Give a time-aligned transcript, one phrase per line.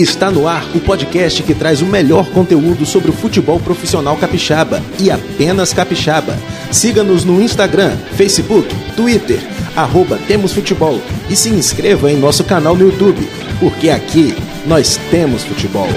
[0.00, 4.80] Está no ar o podcast que traz o melhor conteúdo sobre o futebol profissional capixaba
[4.96, 6.38] e apenas capixaba.
[6.70, 9.40] Siga-nos no Instagram, Facebook, Twitter,
[9.74, 14.36] arroba Temos Futebol e se inscreva em nosso canal no YouTube, porque aqui
[14.68, 15.88] nós temos futebol.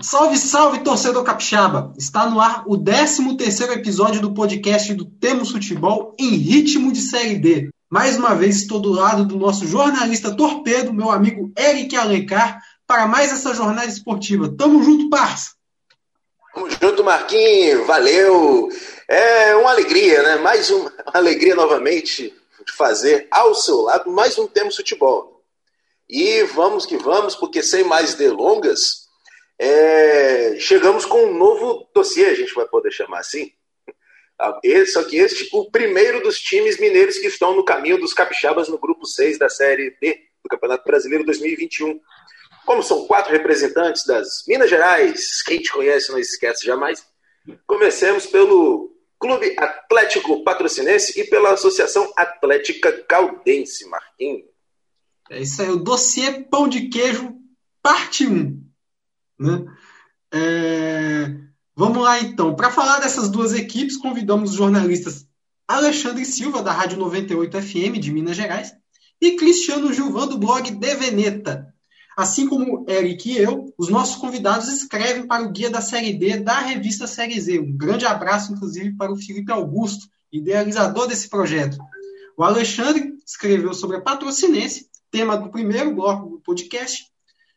[0.00, 1.92] Salve, salve, torcedor capixaba!
[1.98, 7.00] Está no ar o 13 terceiro episódio do podcast do Temos Futebol em ritmo de
[7.00, 7.70] Série D.
[7.88, 13.06] Mais uma vez estou do lado do nosso jornalista torpedo, meu amigo Eric Alencar, para
[13.06, 14.52] mais essa jornada esportiva.
[14.56, 15.50] Tamo junto, parça!
[16.52, 18.68] Tamo junto, Marquinhos, valeu!
[19.08, 20.36] É uma alegria, né?
[20.36, 22.34] Mais uma alegria novamente
[22.66, 25.40] de fazer ao seu lado mais um Temos Futebol.
[26.08, 29.06] E vamos que vamos, porque sem mais delongas,
[29.58, 30.56] é...
[30.58, 33.52] chegamos com um novo dossiê, a gente vai poder chamar assim,
[34.92, 38.78] só que este, o primeiro dos times mineiros que estão no caminho dos capixabas no
[38.78, 42.00] grupo 6 da Série D do Campeonato Brasileiro 2021.
[42.64, 47.06] Como são quatro representantes das Minas Gerais, quem te conhece não esquece jamais.
[47.66, 54.44] Comecemos pelo Clube Atlético Patrocinense e pela Associação Atlética Caldense, Marquinhos.
[55.30, 57.34] É isso aí, o dossiê Pão de Queijo,
[57.82, 58.62] parte 1.
[59.38, 59.64] Né?
[60.32, 61.45] É...
[61.76, 62.56] Vamos lá então.
[62.56, 65.26] Para falar dessas duas equipes, convidamos os jornalistas
[65.68, 68.72] Alexandre Silva, da Rádio 98 FM de Minas Gerais,
[69.20, 71.74] e Cristiano Gilvan, do blog De Veneta.
[72.16, 76.38] Assim como Eric e eu, os nossos convidados escrevem para o Guia da Série D
[76.38, 77.60] da revista Série Z.
[77.60, 81.76] Um grande abraço, inclusive, para o Felipe Augusto, idealizador desse projeto.
[82.38, 87.04] O Alexandre escreveu sobre a patrocinense, tema do primeiro bloco do podcast.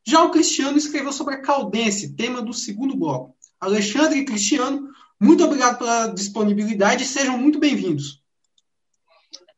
[0.06, 3.39] Já o Cristiano escreveu sobre a caldense, tema do segundo bloco.
[3.59, 8.19] Alexandre e Cristiano, muito obrigado pela disponibilidade e sejam muito bem-vindos.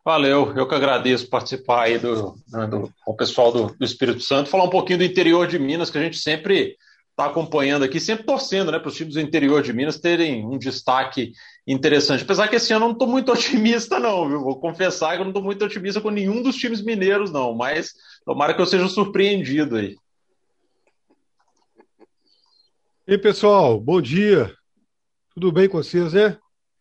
[0.04, 4.22] Valeu, eu que agradeço participar aí do, né, do com o pessoal do, do, Espírito
[4.22, 6.76] Santo, falar um pouquinho do interior de Minas, que a gente sempre
[7.12, 10.58] está acompanhando aqui, sempre torcendo né, para os times do interior de Minas terem um
[10.58, 11.34] destaque
[11.68, 12.24] interessante.
[12.24, 14.42] Apesar que esse ano eu não estou muito otimista, não, viu?
[14.42, 17.92] Vou confessar que eu não estou muito otimista com nenhum dos times mineiros, não, mas
[18.26, 19.96] tomara que eu seja surpreendido aí.
[23.12, 24.56] E aí, pessoal, bom dia.
[25.34, 26.38] Tudo bem com vocês, né?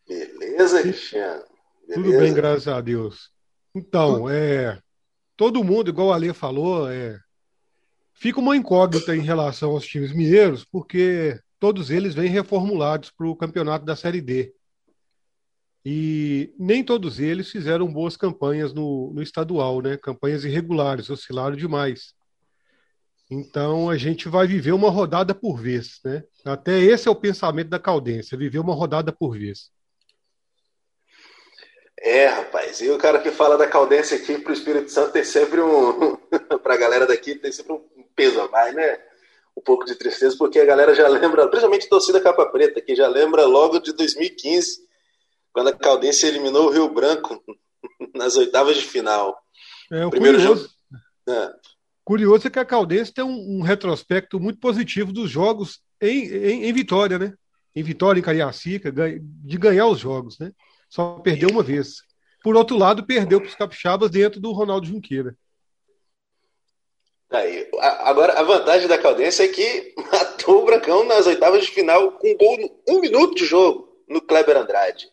[0.06, 1.42] Beleza, Cristiano?
[1.88, 2.04] Beleza.
[2.04, 3.32] Tudo bem, graças a Deus.
[3.74, 4.80] Então, é,
[5.36, 7.18] todo mundo, igual o Ale falou, é,
[8.14, 13.34] fica uma incógnita em relação aos times mineiros, porque todos eles vêm reformulados para o
[13.34, 14.54] campeonato da Série D.
[15.84, 19.96] E nem todos eles fizeram boas campanhas no, no estadual, né?
[19.96, 22.14] Campanhas irregulares, oscilaram demais.
[23.30, 26.24] Então a gente vai viver uma rodada por vez, né?
[26.44, 29.70] Até esse é o pensamento da Caldência, viver uma rodada por vez.
[32.02, 35.22] É, rapaz, e o cara que fala da Caldência aqui para o Espírito Santo tem
[35.22, 36.16] sempre um.
[36.62, 38.98] para a galera daqui tem sempre um peso a mais, né?
[39.56, 42.96] Um pouco de tristeza, porque a galera já lembra, principalmente a torcida capa preta, que
[42.96, 44.88] já lembra logo de 2015,
[45.52, 47.40] quando a Caldência eliminou o Rio Branco
[48.14, 49.38] nas oitavas de final.
[49.92, 50.62] É, o primeiro curioso.
[50.62, 51.38] jogo.
[51.38, 51.52] É.
[52.04, 56.64] Curioso é que a Caldense tem um, um retrospecto muito positivo dos jogos em, em,
[56.64, 57.34] em, Vitória, né?
[57.74, 60.52] Em Vitória, em Cariacica, de ganhar os jogos, né?
[60.88, 62.02] Só perdeu uma vez.
[62.42, 65.36] Por outro lado, perdeu para os capixabas dentro do Ronaldo Junqueira.
[67.30, 72.12] Aí, agora, a vantagem da Caldense é que matou o Brancão nas oitavas de final
[72.12, 75.08] com um gol no um minuto de jogo no Kleber Andrade.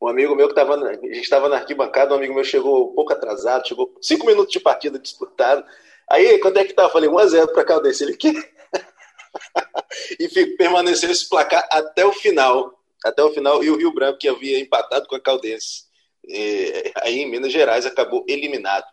[0.00, 2.94] Um amigo meu que estava, a gente estava na arquibancada, um amigo meu chegou um
[2.94, 5.64] pouco atrasado, chegou cinco minutos de partida disputado.
[6.10, 6.84] Aí, quando é que tá?
[6.84, 8.04] Eu falei 1x0 para Caldense.
[8.04, 8.32] Ele que.
[10.18, 12.78] e fico, permaneceu esse placar até o final.
[13.04, 13.62] Até o final.
[13.62, 15.84] E o Rio Branco, que havia empatado com a Caldense,
[16.24, 18.86] e, aí em Minas Gerais, acabou eliminado.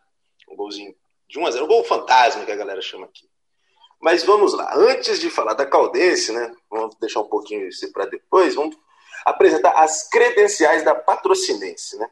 [0.50, 0.94] Um golzinho
[1.28, 1.64] de 1x0.
[1.64, 3.28] Um gol fantasma, que a galera chama aqui.
[4.02, 4.76] Mas vamos lá.
[4.76, 6.54] Antes de falar da Caldense, né?
[6.70, 8.56] Vamos deixar um pouquinho isso para depois.
[8.56, 8.76] Vamos
[9.26, 12.08] apresentar as credenciais da patrocinense, né?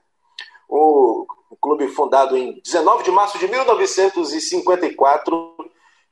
[0.75, 5.55] O o clube fundado em 19 de março de 1954,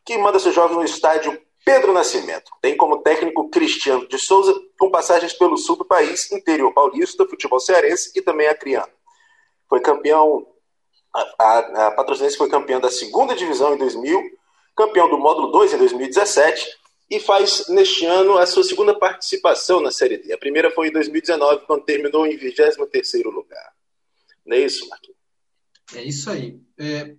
[0.06, 2.52] que manda seus jogos no estádio Pedro Nascimento.
[2.62, 7.60] Tem como técnico Cristiano de Souza, com passagens pelo sul do país, interior paulista, futebol
[7.60, 8.92] cearense e também acriano.
[9.68, 10.46] Foi campeão,
[11.12, 14.22] a, a, a Patrocinense foi campeão da segunda divisão em 2000,
[14.75, 16.68] campeão do módulo 2 em 2017
[17.10, 20.31] e faz neste ano a sua segunda participação na Série D.
[20.31, 23.81] A primeira foi em 2019, quando terminou em 23º lugar.
[24.51, 25.18] Não é isso, Marquinhos?
[25.95, 26.59] É isso aí.
[26.77, 27.15] É,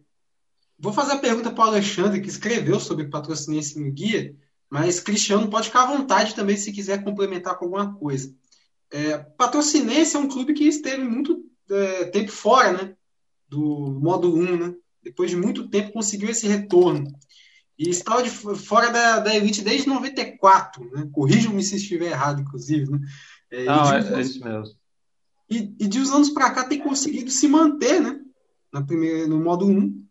[0.78, 4.36] vou fazer a pergunta para o Alexandre, que escreveu sobre patrocinense no guia,
[4.68, 8.34] mas Cristiano pode ficar à vontade também se quiser complementar com alguma coisa.
[8.90, 12.94] É, patrocinense é um clube que esteve muito é, tempo fora né,
[13.48, 14.74] do módulo 1, né?
[15.02, 17.10] depois de muito tempo, conseguiu esse retorno.
[17.78, 20.84] E estava de, fora da, da elite desde 94.
[20.90, 21.08] Né?
[21.10, 22.90] Corrijam-me se estiver errado, inclusive.
[22.90, 23.00] Né?
[23.50, 24.81] É, Não, é, é, isso mesmo.
[25.52, 28.18] E, e de uns anos para cá tem conseguido se manter né?
[28.72, 30.02] na primeira, no modo 1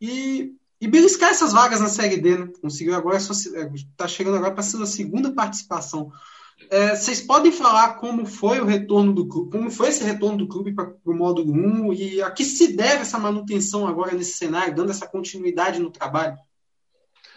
[0.00, 2.38] e, e beliscar essas vagas na Série D.
[2.38, 2.48] Né?
[2.62, 6.10] Conseguiu agora, está chegando agora para a sua segunda participação.
[6.70, 10.48] É, vocês podem falar como foi o retorno do clube, como foi esse retorno do
[10.48, 14.74] clube para o módulo 1 e a que se deve essa manutenção agora nesse cenário,
[14.74, 16.38] dando essa continuidade no trabalho?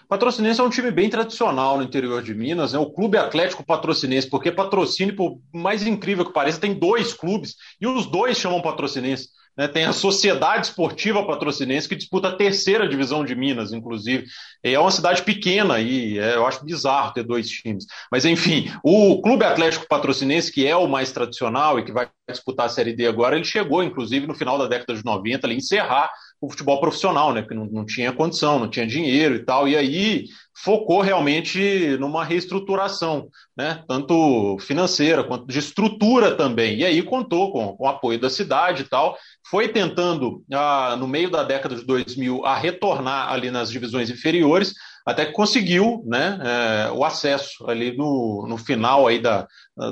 [0.10, 2.80] Patrocinense é um time bem tradicional no interior de Minas, né?
[2.80, 7.86] o Clube Atlético Patrocinense, porque patrocínio, por mais incrível que pareça, tem dois clubes e
[7.86, 9.30] os dois chamam Patrocinense.
[9.56, 9.68] Né?
[9.68, 14.26] Tem a Sociedade Esportiva Patrocinense, que disputa a terceira divisão de Minas, inclusive.
[14.64, 17.86] É uma cidade pequena e é, eu acho bizarro ter dois times.
[18.12, 22.66] Mas, enfim, o Clube Atlético Patrocinense, que é o mais tradicional e que vai disputar
[22.66, 26.10] a Série D agora, ele chegou, inclusive, no final da década de 90, ali, encerrar
[26.42, 27.42] o futebol profissional, né?
[27.42, 29.68] Porque não, não tinha condição, não tinha dinheiro e tal.
[29.68, 30.26] E aí
[30.64, 33.28] focou realmente numa reestruturação,
[33.58, 33.84] né?
[33.88, 36.78] Tanto financeira quanto de estrutura também.
[36.78, 39.18] E aí contou com, com o apoio da cidade e tal.
[39.50, 44.74] Foi tentando, ah, no meio da década de 2000, a retornar ali nas divisões inferiores,
[45.06, 49.48] até que conseguiu né, é, o acesso ali no, no final aí da,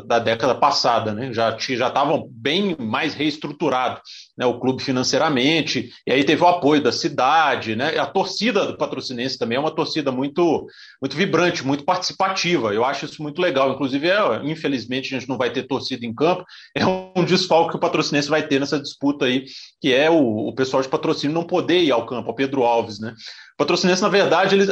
[0.05, 1.31] da década passada, né?
[1.31, 4.01] Já já estavam bem mais reestruturados,
[4.37, 4.45] né?
[4.45, 7.97] O clube financeiramente e aí teve o apoio da cidade, né?
[7.97, 10.67] A torcida do Patrocinense também é uma torcida muito
[11.01, 12.73] muito vibrante, muito participativa.
[12.73, 13.71] Eu acho isso muito legal.
[13.71, 16.43] Inclusive, é, infelizmente a gente não vai ter torcida em campo.
[16.75, 19.45] É um desfalque que o Patrocinense vai ter nessa disputa aí,
[19.79, 22.99] que é o, o pessoal de patrocínio não poder ir ao campo, o Pedro Alves,
[22.99, 23.13] né?
[23.53, 24.69] O Patrocinense, na verdade, eles,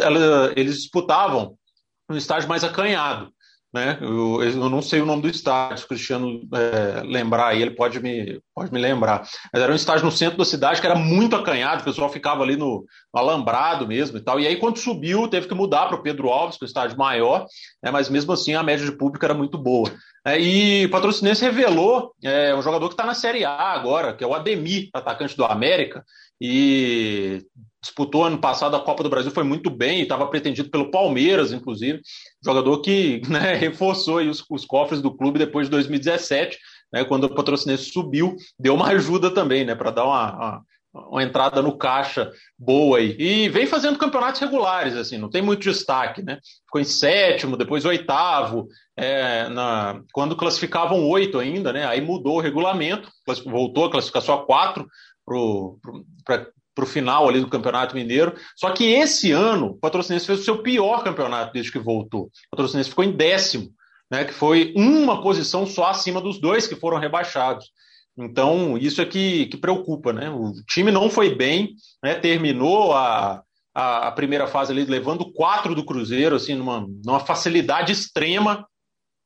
[0.55, 1.57] eles disputavam
[2.09, 3.33] no estágio mais acanhado
[3.75, 3.97] né?
[3.99, 7.71] Eu, eu, não sei o nome do estádio, se o Cristiano é, lembrar aí, ele
[7.71, 9.27] pode me, pode me lembrar.
[9.51, 12.41] Mas era um estádio no centro da cidade que era muito acanhado, o pessoal ficava
[12.41, 14.39] ali no, no alambrado mesmo e tal.
[14.39, 17.45] E aí, quando subiu, teve que mudar para o Pedro Alves, que é estádio maior,
[17.83, 17.91] né?
[17.91, 19.91] mas mesmo assim a média de público era muito boa.
[20.25, 24.23] É, e o Patrocinense revelou é, um jogador que está na Série A agora, que
[24.23, 26.01] é o Ademir, atacante do América,
[26.39, 27.45] e
[27.85, 32.01] disputou ano passado a Copa do Brasil, foi muito bem, estava pretendido pelo Palmeiras, inclusive,
[32.43, 36.57] jogador que né, reforçou os, os, cofres do clube depois de 2017,
[36.91, 40.63] né, quando o patrocinense subiu, deu uma ajuda também, né, para dar uma, uma,
[41.11, 43.15] uma, entrada no caixa boa aí.
[43.19, 46.39] E vem fazendo campeonatos regulares, assim, não tem muito destaque, né?
[46.65, 48.67] Ficou em sétimo, depois oitavo,
[48.97, 51.85] é, na, quando classificavam oito ainda, né?
[51.85, 53.11] Aí mudou o regulamento,
[53.45, 54.87] voltou a classificar só quatro
[55.25, 58.35] para para o final ali do Campeonato Mineiro.
[58.55, 62.23] Só que esse ano, o Patrocinense fez o seu pior campeonato desde que voltou.
[62.23, 63.71] O Patrocinense ficou em décimo,
[64.11, 67.71] né, que foi uma posição só acima dos dois que foram rebaixados.
[68.17, 70.29] Então, isso é que, que preocupa, né?
[70.29, 72.15] O time não foi bem, né?
[72.15, 73.43] terminou a,
[73.73, 78.65] a, a, primeira fase ali levando quatro do Cruzeiro, assim, numa, numa facilidade extrema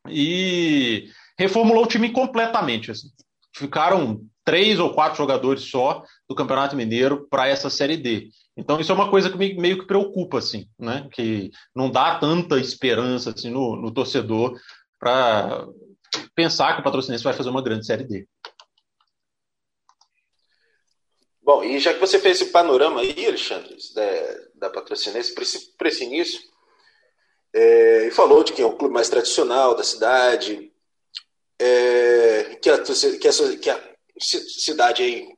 [0.10, 1.08] e
[1.38, 2.90] reformulou o time completamente.
[2.90, 3.10] Assim.
[3.56, 8.30] Ficaram três ou quatro jogadores só do Campeonato Mineiro para essa Série D.
[8.58, 11.08] Então isso é uma coisa que me, meio que preocupa, assim, né?
[11.14, 14.60] Que não dá tanta esperança assim, no, no torcedor
[14.98, 15.68] para
[16.34, 18.28] pensar que o Patrocinense vai fazer uma grande Série D.
[21.44, 25.32] Bom, e já que você fez esse panorama aí, Alexandre, da, da Patrocinense
[25.78, 26.42] para esse início,
[27.54, 30.72] é, e falou de que é um clube mais tradicional da cidade,
[31.60, 33.89] é, que, a, que, a, que a
[34.20, 35.30] cidade aí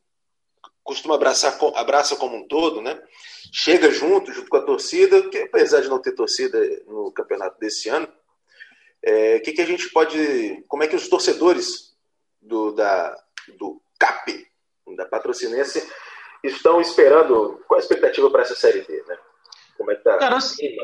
[0.84, 3.00] costuma abraçar abraça como um todo, né?
[3.52, 7.90] Chega junto, junto com a torcida, que apesar de não ter torcida no campeonato desse
[7.90, 8.12] ano, o
[9.04, 10.64] é, que, que a gente pode.
[10.68, 11.96] Como é que os torcedores
[12.42, 13.16] do, da,
[13.58, 14.48] do CAP,
[14.96, 15.88] da Patrocinense,
[16.44, 17.64] estão esperando?
[17.68, 19.18] Qual a expectativa para essa série D, né?
[19.78, 20.18] Como é que tá?
[20.18, 20.76] Cara, assim,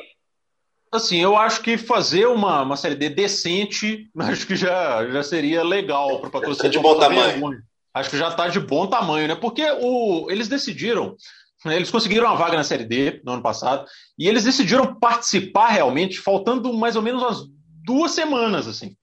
[0.92, 5.64] assim, eu acho que fazer uma, uma série D decente, acho que já, já seria
[5.64, 6.72] legal para o patrocinador.
[6.72, 7.32] De bom tamanho.
[7.32, 9.36] Vergonha acho que já está de bom tamanho, né?
[9.36, 11.16] Porque o, eles decidiram,
[11.66, 11.76] né?
[11.76, 13.86] eles conseguiram uma vaga na Série D no ano passado,
[14.18, 17.44] e eles decidiram participar realmente, faltando mais ou menos umas
[17.84, 18.96] duas semanas, assim.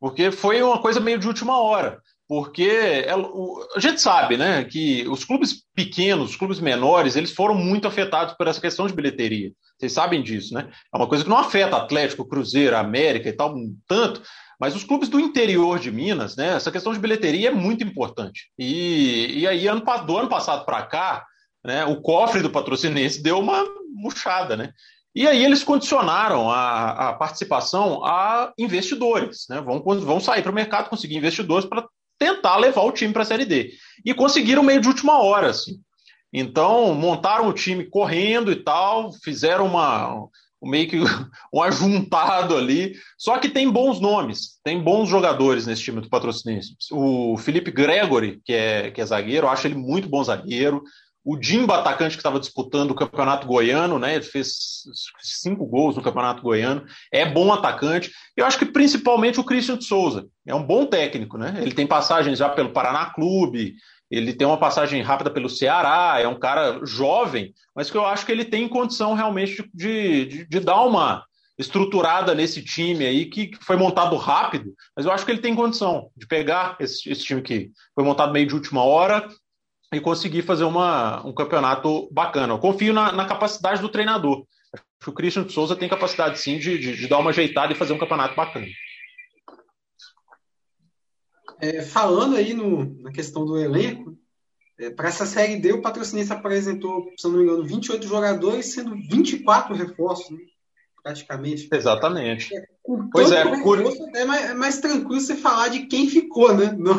[0.00, 2.00] Porque foi uma coisa meio de última hora.
[2.28, 7.54] Porque é, a gente sabe, né, que os clubes pequenos, os clubes menores, eles foram
[7.54, 9.52] muito afetados por essa questão de bilheteria.
[9.78, 10.68] Vocês sabem disso, né?
[10.92, 13.54] É uma coisa que não afeta Atlético, Cruzeiro, América e tal,
[13.86, 14.22] tanto,
[14.58, 18.50] mas os clubes do interior de Minas, né, essa questão de bilheteria é muito importante.
[18.58, 21.24] E, e aí, ano, do ano passado para cá,
[21.64, 24.72] né, o cofre do patrocinense deu uma murchada, né?
[25.14, 29.62] E aí eles condicionaram a, a participação a investidores, né?
[29.62, 31.86] Vão, vão sair para o mercado, conseguir investidores para
[32.18, 33.72] tentar levar o time para a Série D.
[34.04, 35.80] E conseguiram meio de última hora, assim.
[36.32, 40.28] Então, montaram o time correndo e tal, fizeram uma
[40.62, 40.98] meio que
[41.52, 42.94] um ajuntado ali.
[43.18, 46.76] Só que tem bons nomes, tem bons jogadores nesse time do Patrocinense.
[46.90, 50.82] O Felipe Gregory, que é, que é zagueiro, eu acho ele muito bom zagueiro.
[51.28, 54.14] O Dimba, atacante que estava disputando o Campeonato Goiano, né?
[54.14, 54.84] Ele fez
[55.20, 56.84] cinco gols no Campeonato Goiano.
[57.12, 58.12] É bom atacante.
[58.36, 60.28] Eu acho que principalmente o Christian de Souza.
[60.46, 61.58] É um bom técnico, né?
[61.60, 63.74] Ele tem passagens já pelo Paraná Clube,
[64.10, 68.24] ele tem uma passagem rápida pelo Ceará, é um cara jovem, mas que eu acho
[68.24, 71.24] que ele tem condição realmente de, de, de dar uma
[71.58, 76.10] estruturada nesse time aí que foi montado rápido, mas eu acho que ele tem condição
[76.16, 79.26] de pegar esse, esse time que foi montado meio de última hora
[79.92, 82.52] e conseguir fazer uma, um campeonato bacana.
[82.52, 84.44] Eu confio na, na capacidade do treinador.
[84.74, 87.76] Acho que o Christian Souza tem capacidade sim de, de, de dar uma ajeitada e
[87.76, 88.66] fazer um campeonato bacana.
[91.60, 94.16] É, falando aí no, na questão do elenco,
[94.78, 98.94] é, para essa Série D, o patrocinense apresentou, se não me engano, 28 jogadores, sendo
[98.94, 100.38] 24 reforços, né?
[101.06, 101.68] praticamente.
[101.72, 102.54] Exatamente.
[102.56, 102.66] É,
[103.12, 106.74] pois é, reforço, é mais, é mais, tranquilo você falar de quem ficou, né?
[106.76, 106.96] Não,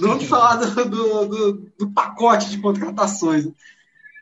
[0.00, 3.46] não de falar do, do, do, do, pacote de contratações.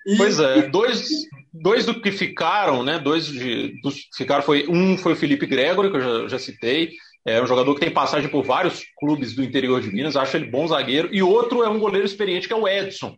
[0.06, 0.16] E...
[0.16, 1.06] Pois é, dois,
[1.52, 2.98] dois do que ficaram, né?
[2.98, 6.38] Dois de, dos que ficaram foi um foi o Felipe Gregory, que eu já, já
[6.38, 6.92] citei,
[7.26, 10.50] é um jogador que tem passagem por vários clubes do interior de Minas, acho ele
[10.50, 11.08] bom zagueiro.
[11.12, 13.16] E outro é um goleiro experiente, que é o Edson.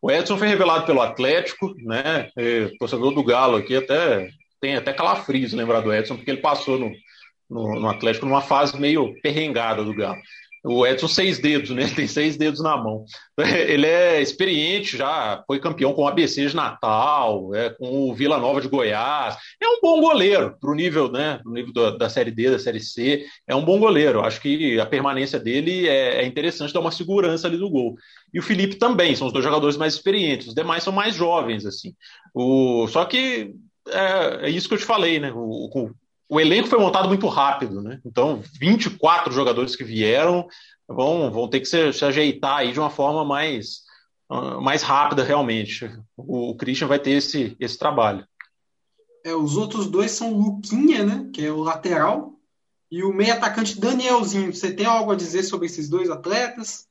[0.00, 2.28] O Edson foi revelado pelo Atlético, né?
[2.36, 4.28] E, torcedor do Galo aqui até
[4.60, 6.92] tem até calafrios lembrar do Edson, porque ele passou no,
[7.50, 10.20] no, no Atlético numa fase meio perrengada do Galo.
[10.64, 11.88] O Edson, seis dedos, né?
[11.88, 13.04] Tem seis dedos na mão.
[13.36, 18.38] Ele é experiente, já foi campeão com o ABC de Natal, é, com o Vila
[18.38, 19.36] Nova de Goiás.
[19.60, 21.40] É um bom goleiro para o nível, né?
[21.42, 23.26] Pro nível da, da, Série D, da Série C.
[23.46, 24.20] É um bom goleiro.
[24.20, 27.96] Acho que a permanência dele é, é interessante, dá uma segurança ali do gol.
[28.32, 30.46] E o Felipe também, são os dois jogadores mais experientes.
[30.46, 31.92] Os demais são mais jovens, assim.
[32.32, 33.52] O, só que
[33.88, 35.32] é, é isso que eu te falei, né?
[35.32, 35.90] O, o,
[36.32, 38.00] o elenco foi montado muito rápido, né?
[38.06, 40.48] Então, 24 jogadores que vieram
[40.88, 43.82] vão, vão ter que se, se ajeitar aí de uma forma mais,
[44.30, 45.94] uh, mais rápida, realmente.
[46.16, 48.26] O, o Christian vai ter esse, esse trabalho.
[49.22, 51.30] É, os outros dois são o Luquinha, né?
[51.34, 52.32] Que é o lateral,
[52.90, 54.54] e o meio atacante Danielzinho.
[54.54, 56.88] Você tem algo a dizer sobre esses dois atletas?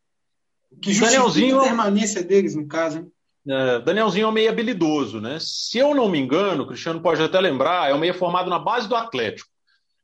[0.79, 1.57] Que justifica Danielzinho...
[1.57, 3.11] a permanência deles, no caso, hein?
[3.47, 5.37] É, Danielzinho é um meio habilidoso, né?
[5.39, 8.59] Se eu não me engano, o Cristiano pode até lembrar, é um meio formado na
[8.59, 9.49] base do Atlético.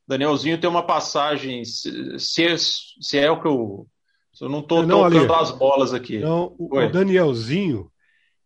[0.07, 3.85] Danielzinho tem uma passagem, se é, se é o que eu.
[4.39, 6.19] Eu não estou tocando as bolas aqui.
[6.19, 7.91] Não, o, o, Danielzinho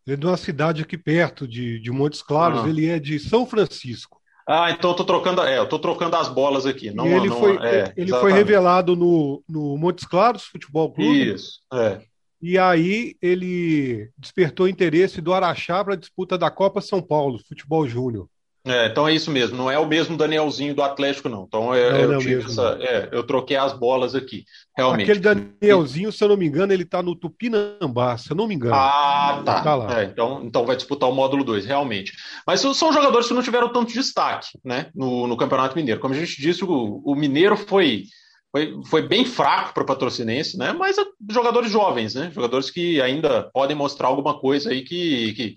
[0.08, 2.70] é de uma cidade aqui perto de, de Montes Claros, ah.
[2.70, 4.22] ele é de São Francisco.
[4.48, 6.92] Ah, então eu tô trocando, é, eu tô trocando as bolas aqui.
[6.92, 11.34] Não, ele não, foi, é, ele foi revelado no, no Montes Claros Futebol Clube.
[11.34, 12.02] Isso, é.
[12.42, 17.88] E aí ele despertou interesse do Araxá para a disputa da Copa São Paulo, futebol
[17.88, 18.28] júnior.
[18.64, 21.46] É, então é isso mesmo, não é o mesmo Danielzinho do Atlético, não.
[21.48, 24.46] Então é, não, eu, não essa, é, eu troquei as bolas aqui,
[24.78, 25.10] realmente.
[25.10, 28.54] Aquele Danielzinho, se eu não me engano, ele está no Tupinambá, se eu não me
[28.54, 28.76] engano.
[28.76, 29.62] Ah, tá.
[29.62, 30.02] tá lá.
[30.02, 32.14] É, então, então vai disputar o módulo 2, realmente.
[32.46, 36.00] Mas são jogadores que não tiveram tanto destaque né, no, no Campeonato Mineiro.
[36.00, 38.04] Como a gente disse, o, o Mineiro foi
[38.52, 40.74] foi, foi bem fraco para o patrocinense, né?
[40.74, 40.98] Mas
[41.30, 42.30] jogadores jovens, né?
[42.34, 45.56] Jogadores que ainda podem mostrar alguma coisa aí que, que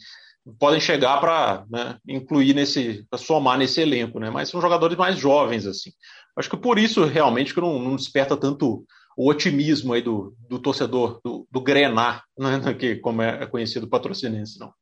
[0.59, 4.31] podem chegar para né, incluir nesse, para somar nesse elenco, né?
[4.31, 5.91] Mas são jogadores mais jovens, assim.
[6.37, 8.85] Acho que por isso realmente que não, não desperta tanto
[9.17, 12.75] o otimismo aí do, do torcedor do, do Grenar, né?
[12.75, 14.73] que como é conhecido o patrocinense, não.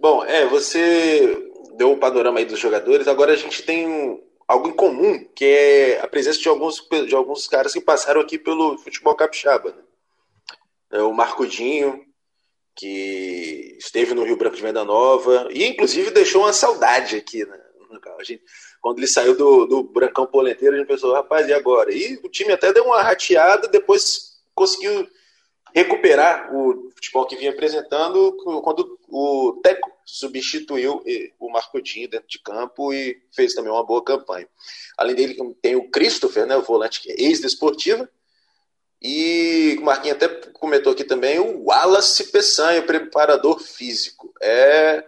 [0.00, 1.51] Bom, é, você
[1.82, 5.44] deu o um panorama aí dos jogadores, agora a gente tem algo em comum, que
[5.44, 9.72] é a presença de alguns, de alguns caras que passaram aqui pelo futebol capixaba.
[9.72, 9.82] Né?
[10.92, 12.04] É o Marcudinho,
[12.76, 17.44] que esteve no Rio Branco de Venda Nova, e inclusive deixou uma saudade aqui.
[17.44, 17.58] Né?
[18.22, 18.44] Gente,
[18.80, 21.92] quando ele saiu do, do Brancão Polenteiro, a gente pensou, rapaz, e agora?
[21.92, 25.08] E o time até deu uma rateada, depois conseguiu
[25.74, 31.02] recuperar o futebol que vinha apresentando quando o Teco substituiu
[31.38, 34.48] o Marcudinho dentro de campo e fez também uma boa campanha.
[34.98, 38.08] Além dele, tem o Christopher, né, o volante que é ex-desportiva,
[39.00, 44.32] e o Marquinhos até comentou aqui também o Wallace Peçanha, preparador físico.
[44.40, 45.04] É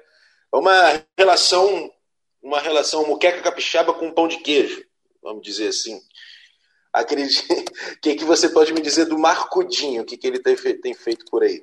[0.53, 1.93] uma relação,
[2.43, 4.85] uma relação muqueca capixaba com pão de queijo,
[5.23, 6.01] vamos dizer assim.
[6.95, 7.65] Acredite, o
[8.01, 10.03] que, que você pode me dizer do Marcudinho?
[10.03, 11.63] O que, que ele tem feito por aí?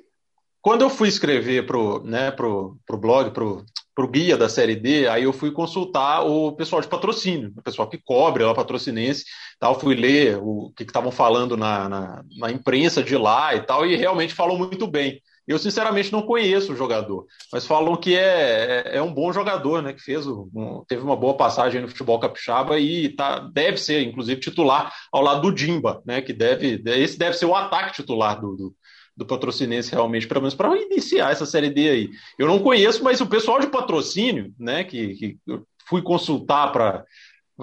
[0.62, 5.08] quando eu fui escrever pro, né, pro, pro blog, pro, pro guia da série D,
[5.08, 9.24] aí eu fui consultar o pessoal de patrocínio, o pessoal que cobre lá patrocinense,
[9.58, 13.84] tal, fui ler o que estavam falando na, na, na, imprensa de lá e tal,
[13.84, 15.20] e realmente falou muito bem.
[15.46, 19.82] Eu, sinceramente, não conheço o jogador, mas falam que é, é, é um bom jogador,
[19.82, 19.92] né?
[19.92, 24.40] Que fez um, teve uma boa passagem no futebol capixaba e tá, deve ser, inclusive,
[24.40, 26.22] titular ao lado do Dimba, né?
[26.22, 26.80] Que deve.
[26.86, 28.76] Esse deve ser o ataque titular do, do,
[29.16, 32.10] do patrocinense realmente, pelo menos para iniciar essa série D aí.
[32.38, 34.84] Eu não conheço, mas o pessoal de patrocínio, né?
[34.84, 37.04] Que, que eu fui consultar para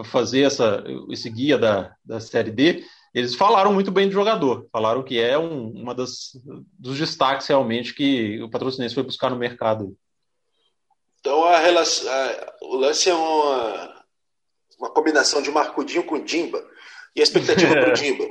[0.03, 5.03] fazer essa, esse guia da, da série D eles falaram muito bem do jogador, falaram
[5.03, 6.31] que é um, uma das
[6.77, 9.95] dos destaques realmente que o patrocinense foi buscar no mercado.
[11.19, 14.03] Então a relação, a, o lance é uma,
[14.79, 16.63] uma combinação de Marcudinho com Dimba.
[17.15, 18.25] E a expectativa para o Dimba?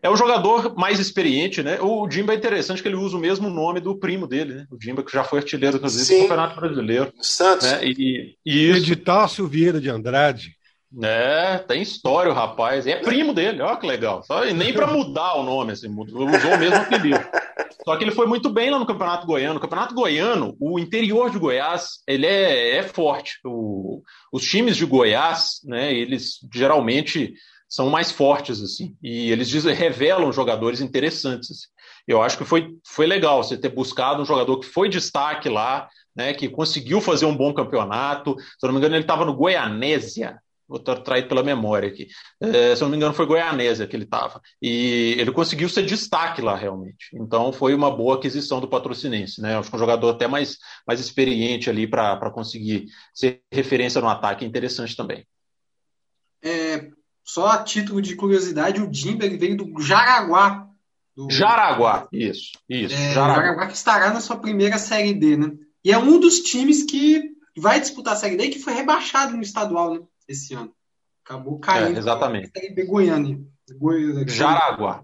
[0.00, 1.80] É o jogador mais experiente, né?
[1.80, 4.66] O Dimba é interessante que ele usa o mesmo nome do primo dele, né?
[4.70, 7.12] O Dimba, que já foi artilheiro, inclusive, do Campeonato Brasileiro.
[7.20, 7.66] Santos.
[7.66, 7.84] Né?
[7.84, 8.78] E, e isso...
[8.78, 10.56] Editácio Vieira de Andrade.
[11.02, 12.86] É, tem história o rapaz.
[12.86, 14.22] É primo dele, olha que legal.
[14.22, 17.20] Só, nem para mudar o nome, assim, usou o mesmo apelido.
[17.84, 19.54] Só que ele foi muito bem lá no Campeonato Goiano.
[19.54, 23.38] No Campeonato Goiano, o interior de Goiás, ele é, é forte.
[23.44, 24.02] O,
[24.32, 27.32] os times de Goiás, né, eles geralmente
[27.68, 31.50] são mais fortes, assim, e eles revelam jogadores interessantes.
[31.50, 31.66] Assim.
[32.06, 35.88] Eu acho que foi, foi legal você ter buscado um jogador que foi destaque lá,
[36.16, 38.36] né, que conseguiu fazer um bom campeonato.
[38.38, 40.38] Se eu não me engano, ele estava no Goianésia,
[40.68, 42.08] vou estar traído pela memória aqui.
[42.40, 44.40] É, se não me engano, foi Goianésia que ele estava.
[44.60, 47.08] E ele conseguiu ser destaque lá, realmente.
[47.14, 49.40] Então, foi uma boa aquisição do patrocinense.
[49.40, 49.56] Né?
[49.56, 54.44] Acho que um jogador até mais, mais experiente ali para conseguir ser referência no ataque
[54.44, 55.26] é interessante também.
[56.42, 56.90] É,
[57.24, 60.66] só a título de curiosidade, o Dimba veio do Jaraguá.
[61.16, 61.28] Do...
[61.30, 62.52] Jaraguá, isso.
[62.68, 63.42] isso é, Jaraguá.
[63.42, 65.50] Jaraguá que estará na sua primeira Série D, né?
[65.84, 67.22] E é um dos times que
[67.56, 70.00] vai disputar a Série D que foi rebaixado no estadual, né?
[70.28, 70.72] Esse ano.
[71.24, 71.96] Acabou caindo.
[71.96, 72.50] É, exatamente.
[72.86, 73.38] Goiânia.
[73.76, 74.28] Goiânia.
[74.28, 75.02] Jaraguá.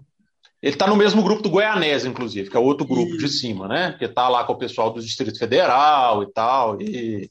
[0.61, 3.95] Ele está no mesmo grupo do Goianese, inclusive, que é outro grupo de cima, né?
[3.99, 6.81] Que está lá com o pessoal do Distrito Federal e tal.
[6.81, 7.29] E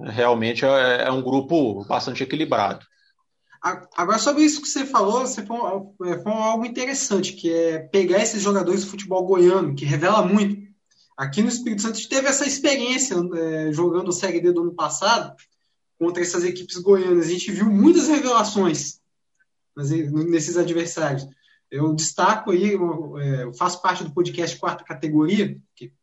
[0.00, 2.84] realmente é, é um grupo bastante equilibrado.
[3.96, 8.20] Agora, sobre isso que você falou, você falou, é, falou algo interessante, que é pegar
[8.20, 10.60] esses jogadores do futebol goiano, que revela muito.
[11.16, 14.62] Aqui no Espírito Santo a gente teve essa experiência é, jogando o Série D do
[14.62, 15.36] ano passado,
[16.02, 17.26] contra essas equipes goianas.
[17.26, 18.98] A gente viu muitas revelações
[19.76, 21.24] nesses adversários.
[21.70, 25.56] Eu destaco aí, é, eu faço parte do podcast Quarta Categoria,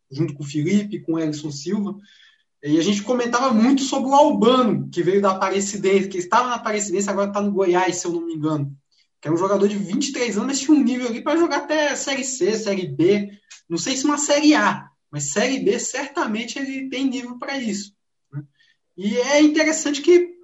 [0.09, 1.97] junto com o Felipe, com o Elson Silva,
[2.63, 6.55] e a gente comentava muito sobre o Albano, que veio da Aparecidense, que estava na
[6.55, 8.73] Aparecidense, agora está no Goiás, se eu não me engano.
[9.21, 11.93] Que é um jogador de 23 anos, mas tinha um nível ali para jogar até
[11.93, 13.31] Série C, Série B.
[13.69, 17.98] Não sei se uma Série A, mas Série B certamente ele tem nível para isso.
[18.99, 20.35] E é interessante que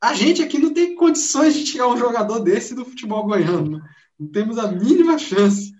[0.00, 3.76] a gente aqui não tem condições de tirar um jogador desse do futebol goiano.
[3.76, 3.84] Né?
[4.18, 5.72] Não temos a mínima chance.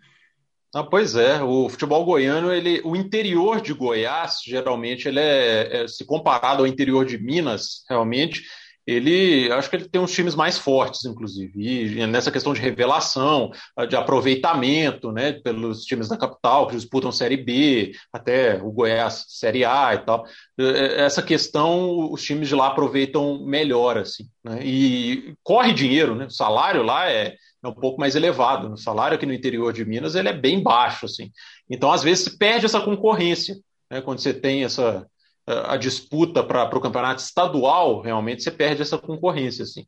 [0.75, 5.89] Ah, pois é, o futebol goiano, ele, o interior de Goiás, geralmente, ele é, é,
[5.89, 8.43] se comparado ao interior de Minas, realmente,
[8.87, 13.51] ele acho que ele tem uns times mais fortes, inclusive, e nessa questão de revelação,
[13.89, 19.65] de aproveitamento, né, pelos times da capital que disputam Série B, até o Goiás Série
[19.65, 20.25] A e tal.
[20.59, 26.31] Essa questão os times de lá aproveitam melhor, assim, né, e corre dinheiro, né, o
[26.31, 30.15] salário lá é, é um pouco mais elevado, o salário aqui no interior de Minas
[30.15, 31.31] ele é bem baixo, assim.
[31.71, 33.57] Então, às vezes, perde essa concorrência,
[33.91, 35.07] né, quando você tem essa
[35.47, 39.65] a disputa para o campeonato estadual, realmente você perde essa concorrência.
[39.65, 39.87] Assim.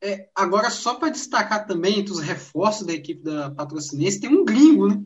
[0.00, 4.44] É, agora, só para destacar também entre os reforços da equipe da Patrocinense, tem um
[4.44, 5.02] gringo, né?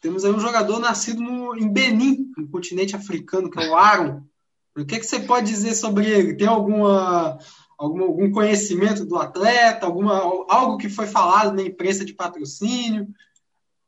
[0.00, 4.22] Temos aí um jogador nascido no, em Benin, no continente africano, que é o Aaron.
[4.76, 6.36] O que, que você pode dizer sobre ele?
[6.36, 7.36] Tem alguma,
[7.76, 9.86] algum, algum conhecimento do atleta?
[9.86, 10.14] Alguma,
[10.48, 13.08] algo que foi falado na imprensa de patrocínio?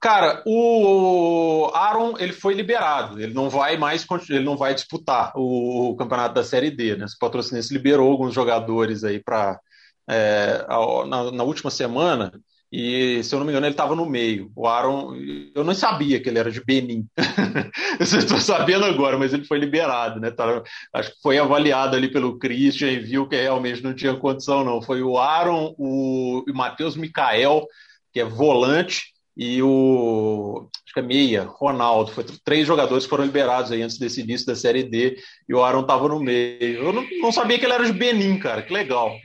[0.00, 5.94] Cara, o Aaron ele foi liberado, ele não vai mais, ele não vai disputar o,
[5.94, 7.04] campeonato da Série D, né?
[7.04, 9.60] O patrocinense liberou alguns jogadores aí para
[10.08, 10.64] é,
[11.06, 12.32] na, na, última semana
[12.72, 14.50] e se eu não me engano ele estava no meio.
[14.56, 15.14] O Aaron,
[15.54, 17.06] eu não sabia que ele era de Benin,
[18.00, 20.30] estou sabendo agora, mas ele foi liberado, né?
[20.30, 20.62] Tá,
[20.94, 24.80] acho que foi avaliado ali pelo Christian e viu que realmente não tinha condição não.
[24.80, 27.66] Foi o Aaron, o, o Matheus Micael,
[28.14, 29.10] que é volante
[29.40, 34.20] e o acho que é meia, Ronaldo, foi três jogadores foram liberados aí antes desse
[34.20, 35.16] início da Série D
[35.48, 36.84] e o Aaron estava no meio.
[36.84, 39.16] Eu não, não, sabia que ele era de Benin, cara, que legal.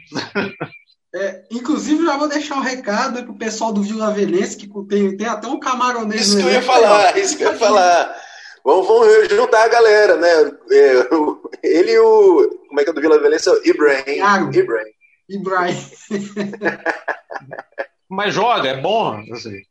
[1.14, 5.18] É, inclusive, já vou deixar um recado para o pessoal do Vila Velense, que tem,
[5.18, 6.28] tem até um camaronês.
[6.28, 8.16] Isso que eu ia falar, isso que eu ia falar.
[8.64, 10.30] Vamos, vamos juntar a galera, né?
[10.72, 11.10] É,
[11.62, 12.60] ele e o.
[12.70, 13.50] Como é que é do Vila Velense?
[13.66, 14.18] Ibrahim.
[14.20, 14.50] Claro.
[14.54, 14.92] Ibrahim.
[15.30, 15.78] Ibrahim.
[18.10, 19.22] Mas joga, é bom.
[19.34, 19.62] Assim.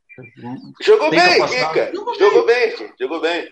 [0.81, 1.91] Jogou bem, Kika.
[1.93, 3.49] Jogou bem, jogou bem.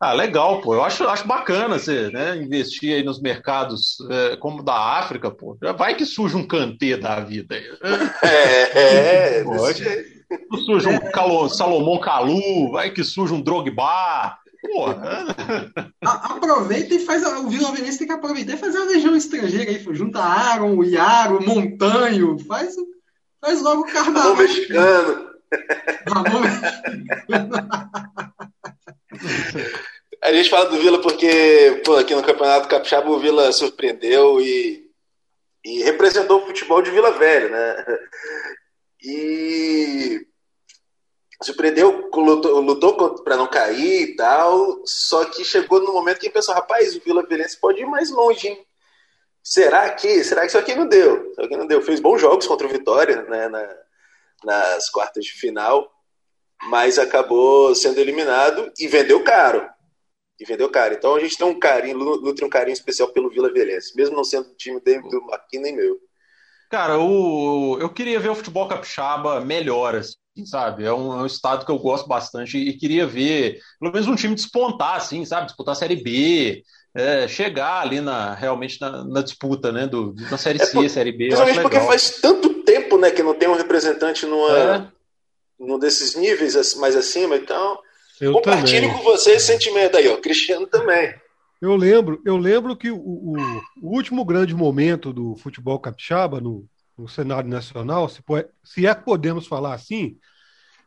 [0.00, 0.74] Ah, legal, pô.
[0.74, 5.56] Eu acho, acho bacana você né, investir aí nos mercados é, como da África, pô.
[5.78, 7.64] Vai que surge um cantê da vida aí.
[8.22, 9.44] É, é.
[9.44, 9.84] Pode.
[10.64, 14.36] Surge um Calo, Salomão Calu, vai que surge um Drogba.
[14.60, 15.26] Porra.
[16.02, 17.22] Aproveita e faz.
[17.22, 19.94] O Vila Venecia tem que aproveitar e fazer uma legião estrangeira aí.
[19.94, 22.38] Junta Aaron, o Iaro, o Montanho.
[22.46, 22.74] Faz,
[23.40, 24.32] faz logo o carnaval.
[24.32, 25.33] Ramon mexicano.
[30.22, 34.90] A gente fala do Vila porque, pô, aqui no Campeonato Capixaba o Vila surpreendeu e,
[35.64, 37.98] e representou o futebol de Vila Velha, né?
[39.02, 40.26] E
[41.42, 46.54] surpreendeu, lutou, lutou para não cair e tal, só que chegou no momento que pensou,
[46.54, 48.66] rapaz, o Vila Velhense pode ir mais longe, hein?
[49.42, 50.24] Será que?
[50.24, 51.30] Será que isso aqui não deu?
[51.32, 51.82] Isso aqui não deu.
[51.82, 53.76] Fez bons jogos contra o Vitória, né, na,
[54.44, 55.90] nas quartas de final,
[56.68, 59.68] mas acabou sendo eliminado e vendeu caro.
[60.38, 60.94] E vendeu caro.
[60.94, 64.24] Então a gente tem um carinho, nutre um carinho especial pelo Vila Velhense, mesmo não
[64.24, 65.98] sendo time do Marquinhos nem meu.
[66.70, 70.84] Cara, o, eu queria ver o futebol capixaba melhor, assim, sabe?
[70.84, 74.16] É um, é um, estado que eu gosto bastante e queria ver, pelo menos um
[74.16, 75.46] time despontar, assim, sabe?
[75.46, 79.86] Disputar a Série B, é, chegar ali na, realmente na, na disputa, né?
[79.86, 81.26] Do, na Série é, C, Série B.
[81.26, 84.86] Principalmente porque faz tanto tempo, né, que não tem um representante numa, é.
[85.58, 87.78] num desses níveis mais acima, então...
[88.20, 88.96] Eu compartilhe também.
[88.96, 90.16] com vocês esse sentimento aí, ó.
[90.18, 91.12] Cristiano também.
[91.60, 93.36] Eu lembro, eu lembro que o, o,
[93.82, 96.64] o último grande momento do futebol capixaba no,
[96.96, 98.22] no cenário nacional, se,
[98.62, 100.16] se é que podemos falar assim,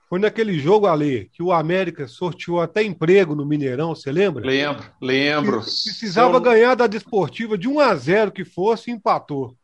[0.09, 4.45] foi naquele jogo ali que o América sorteou até emprego no Mineirão, você lembra?
[4.45, 5.61] Lembro, lembro.
[5.61, 9.55] precisava ganhar da Desportiva de 1 a 0 que fosse e empatou.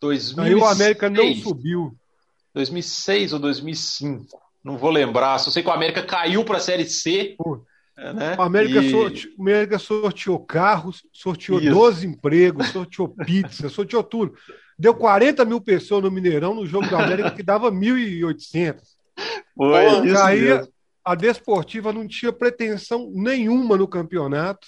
[0.00, 0.38] 2006.
[0.46, 1.96] Aí o América não subiu.
[2.54, 4.38] 2006 ou 2005?
[4.62, 5.38] Não vou lembrar.
[5.38, 7.34] Só sei que o América caiu para a Série C.
[7.38, 7.64] Pô.
[7.96, 8.36] É, né?
[8.38, 8.90] O América, e...
[8.90, 9.28] sorte...
[9.38, 11.70] o América sorteou carros, sorteou Isso.
[11.70, 14.34] 12 empregos, sorteou pizza, sorteou tudo.
[14.78, 18.99] Deu 40 mil pessoas no Mineirão no jogo do América que dava 1.800.
[19.56, 20.72] Foi Pô, isso aí mesmo.
[21.04, 24.66] a Desportiva não tinha pretensão nenhuma no campeonato.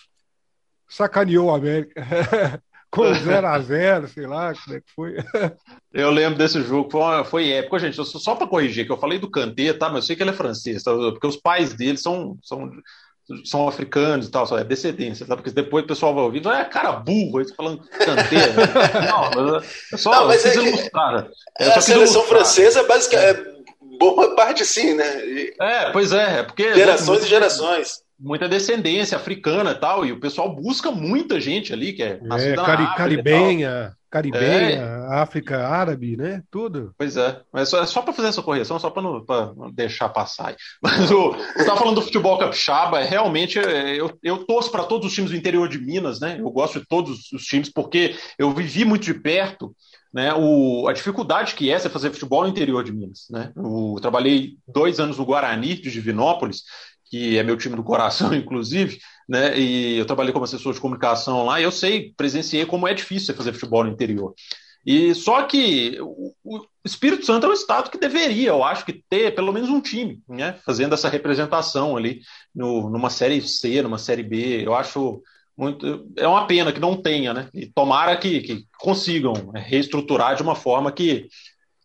[0.89, 2.03] Sacaneou o América.
[2.93, 5.17] Com 0 a 0 sei lá, como é que foi.
[5.93, 7.79] Eu lembro desse jogo, foi, uma, foi épico.
[7.79, 9.89] Gente, só, só para corrigir, que eu falei do Kanté, tá?
[9.89, 10.93] Mas eu sei que ele é francês, tá?
[10.93, 12.71] porque os pais dele são, são
[13.45, 15.37] são africanos e tal, só é descendência, tá?
[15.37, 18.53] Porque depois o pessoal vai ouvir, é cara burro, aí falando canteira.
[19.07, 21.29] não, é só não, mas é ilustrar.
[21.59, 22.27] É, a seleção ilustrar.
[22.27, 23.52] francesa basicamente é
[24.11, 25.25] boa parte sim, né?
[25.25, 25.55] E...
[25.61, 28.03] É, pois é, é porque gerações e gerações.
[28.19, 32.55] Muita descendência africana e tal, e o pessoal busca muita gente ali que é, é
[32.55, 35.15] cari caribenha, Caribenha, é.
[35.15, 36.43] África Árabe, né?
[36.51, 36.95] Tudo.
[36.99, 39.25] Pois é, mas só, é só para fazer essa correção, só para não,
[39.57, 40.55] não, deixar passar.
[40.83, 44.85] Mas o, você estava falando do futebol capixaba, é, realmente é, eu, eu torço para
[44.85, 46.37] todos os times do interior de Minas, né?
[46.39, 49.75] Eu gosto de todos os times porque eu vivi muito de perto
[50.13, 53.27] né, o, a dificuldade que é você fazer futebol no interior de Minas.
[53.31, 53.53] Né?
[53.57, 56.63] Eu trabalhei dois anos no Guarani de Divinópolis,
[57.07, 58.99] que é meu time do coração, inclusive,
[59.29, 59.59] né?
[59.59, 63.35] E eu trabalhei como assessor de comunicação lá, e eu sei, presenciei como é difícil
[63.35, 64.35] fazer futebol no interior.
[64.85, 69.33] E só que o Espírito Santo é um estado que deveria, eu acho, que ter
[69.35, 70.59] pelo menos um time, né?
[70.67, 72.21] Fazendo essa representação ali
[72.55, 74.67] no, numa série C, numa série B.
[74.67, 75.23] Eu acho
[75.63, 76.07] muito.
[76.17, 77.49] É uma pena que não tenha, né?
[77.55, 81.29] E tomara que, que consigam né, reestruturar de uma forma que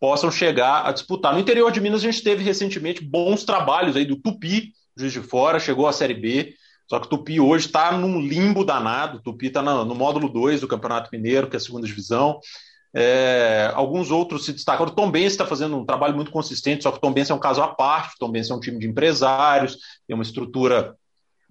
[0.00, 1.32] possam chegar a disputar.
[1.32, 5.20] No interior de Minas, a gente teve recentemente bons trabalhos aí do Tupi, Juiz de
[5.20, 6.54] Fora, chegou à Série B.
[6.88, 9.18] Só que o Tupi hoje está num limbo danado.
[9.18, 12.40] O Tupi está no, no, módulo 2 do Campeonato Mineiro, que é a segunda divisão.
[12.96, 14.86] É, alguns outros se destacam.
[14.86, 17.34] O Tom Benz está fazendo um trabalho muito consistente, só que o Tom Benz é
[17.34, 18.14] um caso à parte.
[18.14, 20.96] O Tom Benz é um time de empresários, tem uma estrutura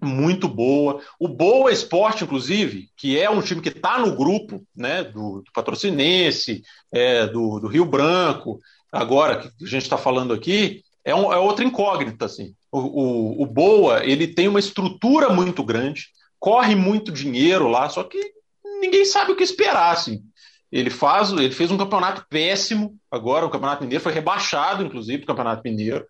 [0.00, 1.00] muito boa.
[1.18, 5.52] O Boa Esporte, inclusive, que é um time que está no grupo né, do, do
[5.52, 8.60] Patrocinense, é, do, do, Rio Branco,
[8.92, 12.26] agora que a gente está falando aqui, é, um, é, outra incógnita.
[12.26, 12.54] Assim.
[12.70, 16.08] O, o, o, Boa ele tem uma estrutura muito grande,
[16.38, 18.20] corre muito dinheiro lá, só que
[18.80, 19.92] ninguém sabe o que esperar.
[19.92, 20.22] Assim.
[20.70, 25.26] Ele, faz, ele fez um campeonato péssimo agora, o Campeonato Mineiro foi rebaixado, inclusive, o
[25.26, 26.06] Campeonato Mineiro.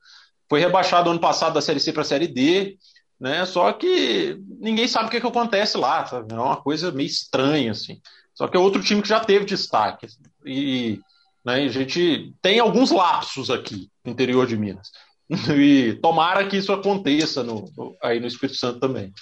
[0.49, 2.77] Foi rebaixado ano passado da Série C para a Série D
[3.21, 3.45] né?
[3.47, 6.33] Só que ninguém sabe o que, que acontece lá, sabe?
[6.33, 8.01] É uma coisa meio estranha, assim.
[8.35, 10.07] Só que é outro time que já teve destaque.
[10.45, 11.01] E
[11.49, 11.65] Né?
[11.65, 14.91] A gente tem alguns lapsos aqui no interior de Minas.
[15.55, 17.71] E tomara que isso aconteça no,
[18.03, 19.13] aí no Espírito Santo também.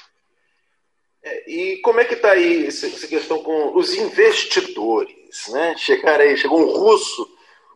[1.23, 5.49] É, e como é que está aí essa, questão com os investidores?
[5.49, 5.77] Né?
[5.77, 7.29] Chegaram aí, chegou um russo,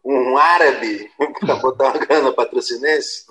[0.05, 3.27] um árabe para botar uma grana patrocinense?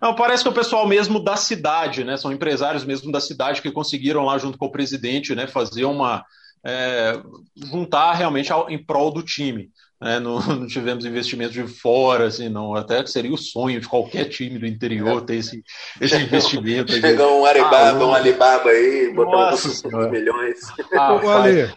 [0.00, 2.16] Não, parece que é o pessoal mesmo da cidade, né?
[2.16, 5.46] São empresários mesmo da cidade que conseguiram lá junto com o presidente, né?
[5.46, 6.24] Fazer uma
[6.64, 7.20] é,
[7.56, 9.70] juntar realmente ao, em prol do time.
[10.00, 10.20] Né?
[10.20, 12.74] Não, não, tivemos investimentos de fora, assim, não.
[12.74, 15.62] Até que seria o sonho de qualquer time do interior ter esse,
[16.00, 16.92] esse investimento.
[16.92, 20.58] Chegou um Alibaba, ah, um Alibaba aí, botar uns milhões.
[20.94, 21.72] Ah, Ale,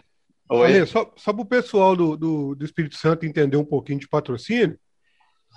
[0.48, 4.08] Ale, só, só para o pessoal do, do, do Espírito Santo entender um pouquinho de
[4.08, 4.78] patrocínio,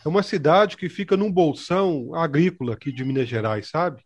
[0.06, 4.04] é uma cidade que fica num bolsão agrícola aqui de Minas Gerais, sabe?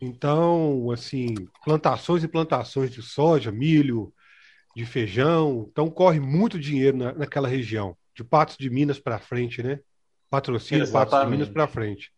[0.00, 4.12] Então, assim, plantações e plantações de soja, milho,
[4.74, 5.66] de feijão.
[5.70, 9.80] Então corre muito dinheiro na, naquela região, de Patos de Minas para frente, né?
[10.30, 11.10] Patrocínio Exatamente.
[11.10, 12.12] Patos de Minas para frente.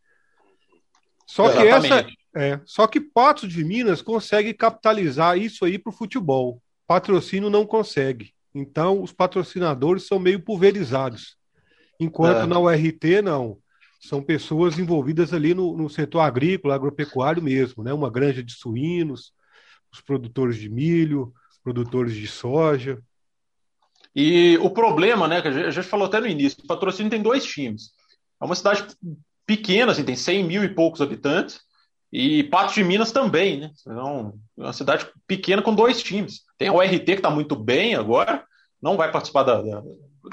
[1.27, 1.89] Só Exatamente.
[1.89, 6.63] que essa é, só que Patos de Minas consegue capitalizar isso aí para o futebol.
[6.87, 8.33] Patrocínio não consegue.
[8.55, 11.37] Então os patrocinadores são meio pulverizados.
[11.99, 12.47] Enquanto é.
[12.47, 13.59] na URT não,
[14.01, 17.93] são pessoas envolvidas ali no, no setor agrícola, agropecuário mesmo, né?
[17.93, 19.33] Uma granja de suínos,
[19.93, 22.99] os produtores de milho, produtores de soja.
[24.15, 27.45] E o problema, né, que a gente falou até no início, o patrocínio tem dois
[27.45, 27.93] times.
[28.41, 28.87] É uma cidade
[29.47, 31.61] pequena, assim, tem 100 mil e poucos habitantes,
[32.13, 33.71] e Patos de Minas também, né?
[33.81, 36.43] Então, é uma cidade pequena com dois times.
[36.59, 38.45] Tem o RT que está muito bem agora,
[38.83, 39.83] não vai participar da, da,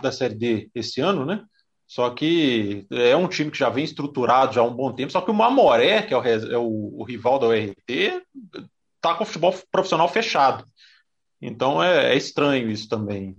[0.02, 1.44] da, Série D esse ano, né?
[1.88, 5.12] Só que é um time que já vem estruturado já há um bom tempo.
[5.12, 8.24] Só que o Mamoré, que é o, é o, o rival da URT,
[9.02, 10.64] tá com o futebol profissional fechado.
[11.42, 13.36] Então é, é estranho isso também.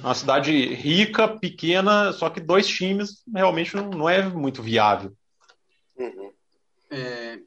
[0.00, 5.12] Uma cidade rica, pequena, só que dois times realmente não, não é muito viável.
[5.96, 6.32] Uhum.
[6.90, 7.38] É,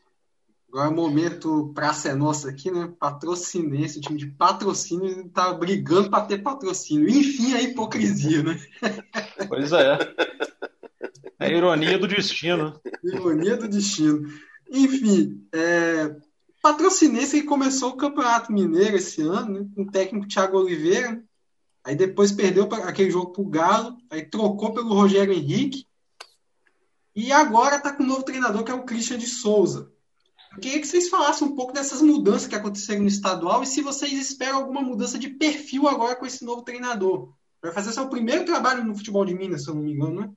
[0.71, 2.91] agora é o momento praça é nossa aqui, né?
[2.97, 7.09] Patrocinense, o time de patrocínio está brigando para ter patrocínio.
[7.09, 8.59] Enfim, a hipocrisia, né?
[9.49, 9.97] Pois é.
[11.37, 12.79] É a ironia do destino.
[13.03, 14.25] Ironia do destino.
[14.71, 16.15] Enfim, é,
[16.61, 21.21] Patrocinense que começou o Campeonato Mineiro esse ano, né, com o técnico Thiago Oliveira.
[21.83, 25.85] Aí depois perdeu aquele jogo para o Galo, aí trocou pelo Rogério Henrique.
[27.13, 29.91] E agora está com um novo treinador que é o Christian de Souza.
[30.53, 33.81] Eu queria que vocês falassem um pouco dessas mudanças que aconteceram no estadual e se
[33.81, 37.33] vocês esperam alguma mudança de perfil agora com esse novo treinador.
[37.61, 40.29] Vai fazer seu primeiro trabalho no futebol de Minas, se eu não me engano, né?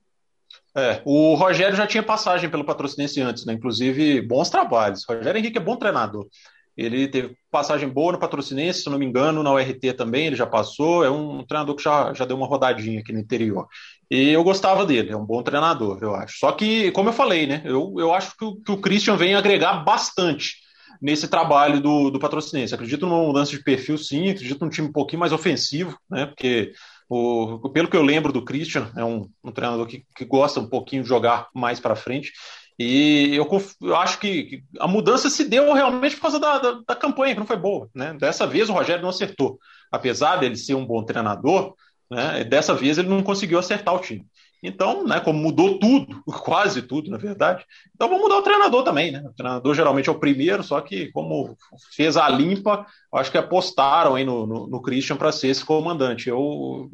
[0.77, 3.55] É, o Rogério já tinha passagem pelo Patrocinense antes, né?
[3.55, 5.09] Inclusive, bons trabalhos.
[5.09, 6.29] O Rogério Henrique é bom treinador.
[6.77, 10.47] Ele teve passagem boa no Patrocinense, se não me engano, na URT também, ele já
[10.47, 11.05] passou.
[11.05, 13.67] É um treinador que já, já deu uma rodadinha aqui no interior.
[14.11, 16.39] E eu gostava dele, é um bom treinador, eu acho.
[16.39, 17.63] Só que, como eu falei, né?
[17.65, 20.65] Eu, eu acho que o, que o Christian vem agregar bastante
[21.01, 22.75] nesse trabalho do, do Patrocinense.
[22.75, 26.27] Acredito numa mudança de perfil, sim, acredito num time um pouquinho mais ofensivo, né?
[26.27, 26.73] Porque
[27.09, 30.69] o, pelo que eu lembro do Christian, é um, um treinador que, que, gosta um
[30.69, 32.33] pouquinho de jogar mais para frente.
[32.79, 33.49] E eu,
[33.83, 37.41] eu acho que, a mudança se deu realmente por causa da, da, da, campanha, que
[37.41, 37.89] não foi boa.
[37.95, 38.15] Né?
[38.15, 39.59] Dessa vez o Rogério não acertou.
[39.93, 41.75] Apesar dele ser um bom treinador,
[42.11, 44.27] né, dessa vez ele não conseguiu acertar o time.
[44.61, 49.13] Então, né, como mudou tudo, quase tudo, na verdade, então vamos mudar o treinador também,
[49.13, 49.23] né?
[49.23, 51.55] O treinador geralmente é o primeiro, só que como
[51.95, 56.31] fez a limpa, acho que apostaram aí no, no, no Christian para ser esse comandante.
[56.31, 56.91] Eu,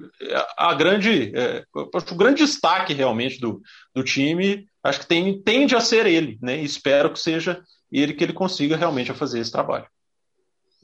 [0.59, 3.61] a grande, é, o grande destaque realmente do,
[3.95, 6.61] do time, acho que tem, tende a ser ele, né?
[6.61, 9.87] E espero que seja ele que ele consiga realmente fazer esse trabalho.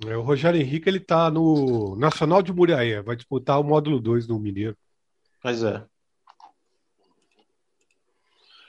[0.06, 4.26] É, o Rogério Henrique ele está no Nacional de Muriaé, vai disputar o módulo 2
[4.26, 4.76] do Mineiro.
[5.42, 5.82] Mas é.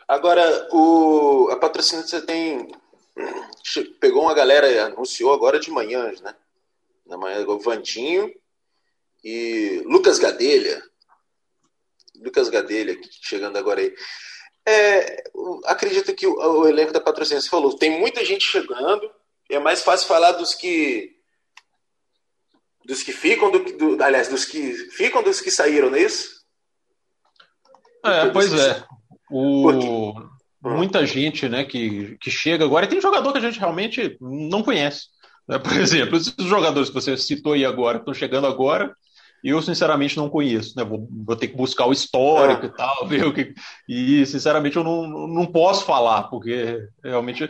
[0.08, 2.72] Agora, o, a patrocínio você tem.
[4.00, 6.34] Pegou uma galera, anunciou agora de manhã, né?
[7.06, 8.34] Na manhã, o Vandinho
[9.22, 10.82] e Lucas Gadelha.
[12.16, 13.94] Lucas Gadelha, chegando agora aí.
[14.70, 15.24] É,
[15.66, 19.10] acredito que o, o, elenco da patrocínio, falou, tem muita gente chegando,
[19.50, 21.16] é mais fácil falar dos que
[22.84, 26.42] dos que ficam, do, do, aliás, dos que ficam dos que saíram, não é isso?
[28.04, 28.84] É, pois é.
[29.30, 30.14] O,
[30.62, 34.64] muita gente né, que, que chega agora, e tem jogador que a gente realmente não
[34.64, 35.08] conhece.
[35.48, 35.58] Né?
[35.60, 38.94] Por exemplo, esses jogadores que você citou aí agora, estão chegando agora,
[39.44, 40.84] eu sinceramente não conheço, né?
[40.84, 43.54] Vou, vou ter que buscar o histórico e tal, ver o que.
[43.88, 47.48] E sinceramente eu não, não posso falar, porque realmente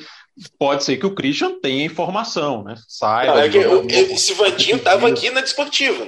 [0.59, 2.75] pode ser que o Christian tenha informação, né?
[2.87, 3.35] Saiba.
[3.35, 3.57] Não, é que
[4.13, 6.07] esse Vandinho estava aqui na desportiva.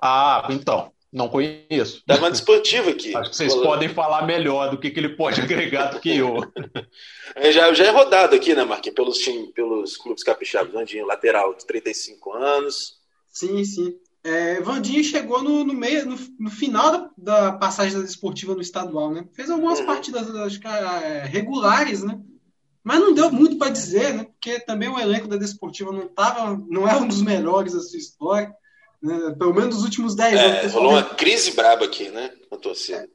[0.00, 0.90] Ah, então.
[1.12, 2.02] Não conheço.
[2.06, 3.16] Da Banda Esportiva aqui.
[3.16, 6.36] Acho que vocês podem falar melhor do que, que ele pode agregar do que eu.
[7.34, 8.94] É, já, já é rodado aqui, né, Marquinhos?
[8.94, 10.74] Pelos, time, pelos clubes capixabas.
[10.74, 12.96] Vandinho, lateral de 35 anos.
[13.32, 13.94] Sim, sim.
[14.26, 18.60] É, Vandinho chegou no, no meio, no, no, final da, da passagem da esportiva no
[18.60, 19.24] estadual, né?
[19.32, 19.86] Fez algumas uhum.
[19.86, 22.18] partidas acho que, é, regulares, né?
[22.82, 24.24] Mas não deu muito para dizer, né?
[24.24, 27.98] Porque também o elenco da Desportiva não tava, não é um dos melhores da sua
[27.98, 28.52] história.
[29.00, 29.32] Né?
[29.38, 30.72] Pelo menos nos últimos 10 é, anos.
[30.72, 32.32] Rolou uma crise braba aqui, né?
[32.50, 33.08] Na torcida.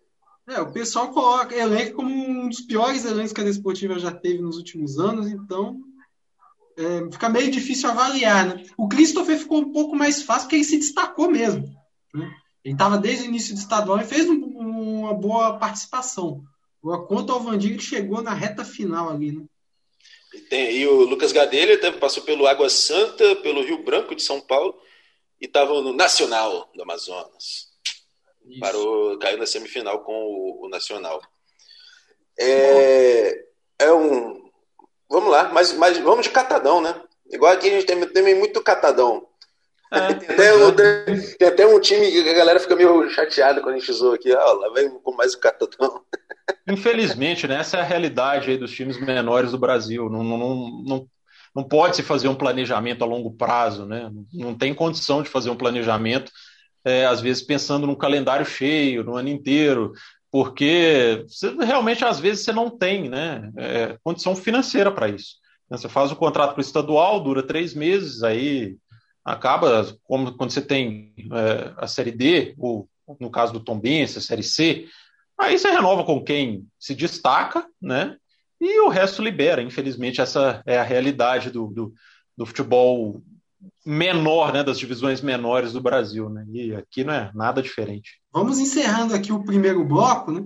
[0.47, 4.41] É, o pessoal coloca elenco como um dos piores elencos que a Desportiva já teve
[4.41, 5.77] nos últimos anos, então
[6.77, 8.47] é, fica meio difícil avaliar.
[8.47, 8.63] Né?
[8.77, 11.63] O Christopher ficou um pouco mais fácil porque ele se destacou mesmo.
[12.13, 12.31] Né?
[12.63, 16.43] Ele estava desde o início do estadual e fez um, uma boa participação.
[17.07, 19.45] Quanto ao Vandir, que chegou na reta final ali, né?
[20.33, 24.39] E, tem, e o Lucas Gadelha passou pelo Água Santa, pelo Rio Branco de São
[24.39, 24.79] Paulo
[25.39, 27.71] e estava no Nacional do Amazonas.
[28.47, 28.59] Isso.
[28.59, 31.21] Parou, caiu na semifinal com o, o Nacional.
[32.39, 33.45] É,
[33.79, 34.40] é, um.
[35.11, 36.95] Vamos lá, mas, mas vamos de catadão, né?
[37.29, 39.27] Igual aqui a gente tem, tem muito catadão.
[39.91, 43.75] É, tem, até, tem, tem, até um time que a galera fica meio chateada quando
[43.75, 44.31] a gente zoa aqui.
[44.31, 46.01] Ah, lá vem com mais o catadão.
[46.65, 50.09] Infelizmente, né, essa é a realidade dos times menores do Brasil.
[50.09, 51.07] Não, não, não,
[51.53, 54.09] não pode se fazer um planejamento a longo prazo, né?
[54.33, 56.31] Não tem condição de fazer um planejamento,
[56.85, 59.91] é, às vezes pensando num calendário cheio, no ano inteiro,
[60.31, 65.35] porque você, realmente às vezes você não tem, né, é, condição financeira para isso.
[65.69, 68.77] Você faz o contrato para o estadual, dura três meses, aí
[69.23, 72.89] acaba, como quando você tem é, a série D, ou
[73.19, 74.87] no caso do Tom Benz, a série C,
[75.41, 78.15] Aí você renova com quem se destaca, né?
[78.59, 79.63] E o resto libera.
[79.63, 81.93] Infelizmente, essa é a realidade do, do,
[82.37, 83.23] do futebol
[83.85, 84.63] menor, né?
[84.63, 86.45] Das divisões menores do Brasil, né?
[86.49, 88.21] E aqui não é nada diferente.
[88.31, 90.43] Vamos encerrando aqui o primeiro bloco, né?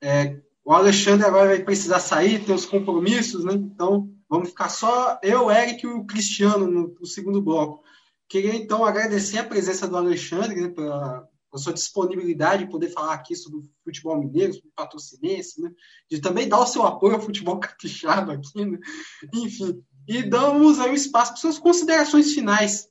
[0.00, 3.54] É, o Alexandre agora vai precisar sair, tem os compromissos, né?
[3.54, 7.82] Então, vamos ficar só eu, Eric e o Cristiano no, no segundo bloco.
[8.28, 13.12] Queria, então, agradecer a presença do Alexandre né, pela, a sua disponibilidade de poder falar
[13.12, 15.70] aqui sobre o futebol mineiro, sobre o patrocinense, né?
[16.10, 18.78] de também dar o seu apoio ao futebol capixaba aqui, né?
[19.34, 19.82] enfim.
[20.06, 22.88] E damos aí espaço para suas considerações finais.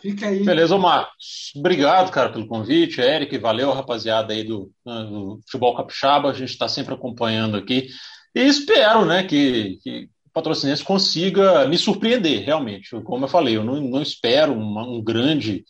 [0.00, 0.42] Fica aí.
[0.42, 1.52] Beleza, Marcos.
[1.54, 3.00] Obrigado, cara, pelo convite.
[3.00, 6.30] Eric, valeu, rapaziada aí do, né, do futebol capixaba.
[6.30, 7.88] A gente está sempre acompanhando aqui.
[8.34, 12.90] E espero, né, que, que o patrocinense consiga me surpreender, realmente.
[13.02, 15.64] Como eu falei, eu não, não espero uma, um grande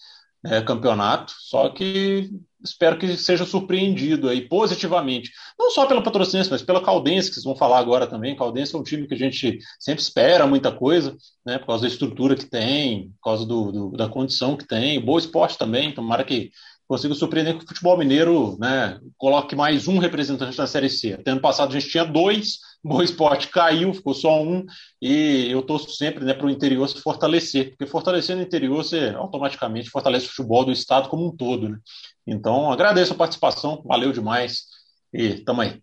[0.45, 2.31] é, campeonato, só que
[2.63, 7.45] espero que seja surpreendido aí positivamente, não só pela Patrocinense, mas pela Caldense, que vocês
[7.45, 8.37] vão falar agora também.
[8.37, 11.89] Caldense é um time que a gente sempre espera muita coisa, né, por causa da
[11.89, 16.25] estrutura que tem, por causa do, do da condição que tem, boa esporte também, tomara
[16.25, 16.51] que
[16.87, 21.13] consiga surpreender que o futebol mineiro né, coloque mais um representante na Série C.
[21.13, 24.65] Até ano passado a gente tinha dois, Boa Esporte caiu, ficou só um,
[25.03, 29.11] e eu torço sempre né, para o interior se fortalecer, porque fortalecendo o interior você
[29.11, 31.69] automaticamente fortalece o futebol do estado como um todo.
[31.69, 31.79] Né?
[32.27, 34.65] Então, agradeço a participação, valeu demais,
[35.13, 35.83] e tamo aí.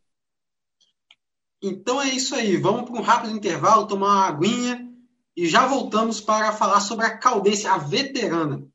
[1.61, 4.87] Então é isso aí, vamos para um rápido intervalo, tomar uma aguinha,
[5.35, 8.67] e já voltamos para falar sobre a Caldense, a veterana.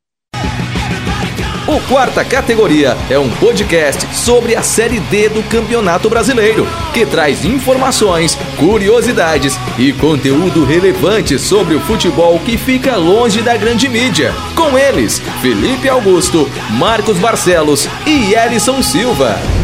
[1.66, 7.44] O Quarta Categoria é um podcast sobre a Série D do Campeonato Brasileiro, que traz
[7.44, 14.34] informações, curiosidades e conteúdo relevante sobre o futebol que fica longe da grande mídia.
[14.56, 19.61] Com eles, Felipe Augusto, Marcos Barcelos e Elison Silva.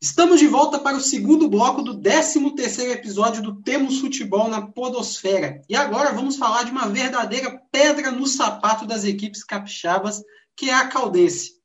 [0.00, 5.60] Estamos de volta para o segundo bloco do 13º episódio do Temos Futebol na Podosfera.
[5.68, 10.22] E agora vamos falar de uma verdadeira pedra no sapato das equipes capixabas,
[10.56, 11.58] que é a Caldense.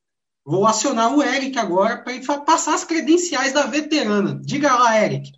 [0.43, 4.41] Vou acionar o Eric agora para ele passar as credenciais da veterana.
[4.43, 5.31] Diga lá, Eric.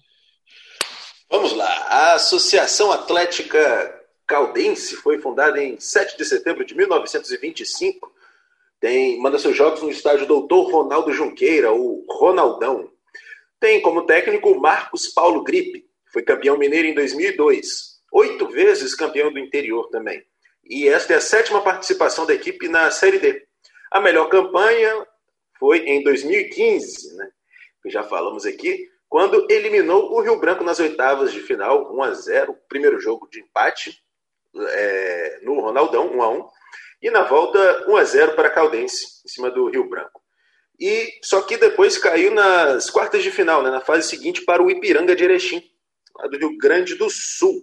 [1.30, 1.68] Vamos lá.
[1.90, 3.94] A Associação Atlética
[4.26, 8.15] Caldense foi fundada em 7 de setembro de 1925
[8.80, 12.90] tem, manda seus jogos no estádio Doutor Ronaldo Junqueira, o Ronaldão.
[13.60, 19.40] Tem como técnico Marcos Paulo Gripe, foi campeão mineiro em 2002, oito vezes campeão do
[19.40, 20.24] interior também.
[20.64, 23.46] E esta é a sétima participação da equipe na Série D.
[23.92, 25.06] A melhor campanha
[25.60, 27.30] foi em 2015, né?
[27.88, 32.58] Já falamos aqui, quando eliminou o Rio Branco nas oitavas de final, 1 a 0
[32.68, 34.02] primeiro jogo de empate
[34.56, 36.50] é, no Ronaldão, 1 a 1
[37.06, 40.24] e na volta, 1 a 0 para a Caldense, em cima do Rio Branco.
[40.80, 44.72] E só que depois caiu nas quartas de final, né, na fase seguinte, para o
[44.72, 45.62] Ipiranga de Erechim,
[46.18, 47.62] lá do Rio Grande do Sul,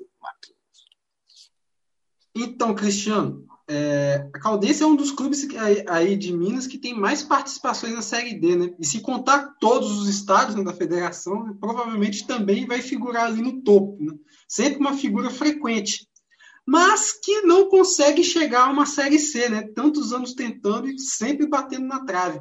[2.32, 5.44] Então, Cristiano, é, a Caldense é um dos clubes
[5.88, 8.74] aí, de Minas que tem mais participações na Série D, né?
[8.78, 13.60] E se contar todos os estados né, da federação, provavelmente também vai figurar ali no
[13.62, 14.14] topo, né?
[14.46, 16.08] Sempre uma figura frequente.
[16.66, 19.68] Mas que não consegue chegar a uma Série C, né?
[19.74, 22.40] Tantos anos tentando e sempre batendo na trave.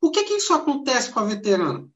[0.00, 1.88] Por que, que isso acontece com a veterana?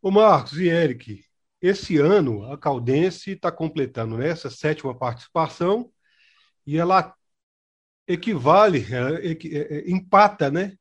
[0.00, 1.24] Ô Marcos e Eric,
[1.60, 5.90] esse ano a Caldense está completando essa sétima participação
[6.66, 7.14] e ela
[8.06, 10.76] equivale, é, é, é, empata, né,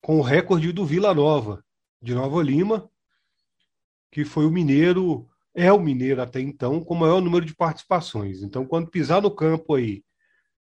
[0.00, 1.64] com o recorde do Vila Nova,
[2.00, 2.88] de Nova Lima,
[4.12, 8.42] que foi o mineiro, é o mineiro até então, com o maior número de participações.
[8.42, 10.04] Então, quando pisar no campo aí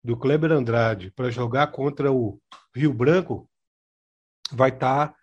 [0.03, 2.41] do Kleber Andrade para jogar contra o
[2.75, 3.49] Rio Branco,
[4.51, 5.17] vai estar tá,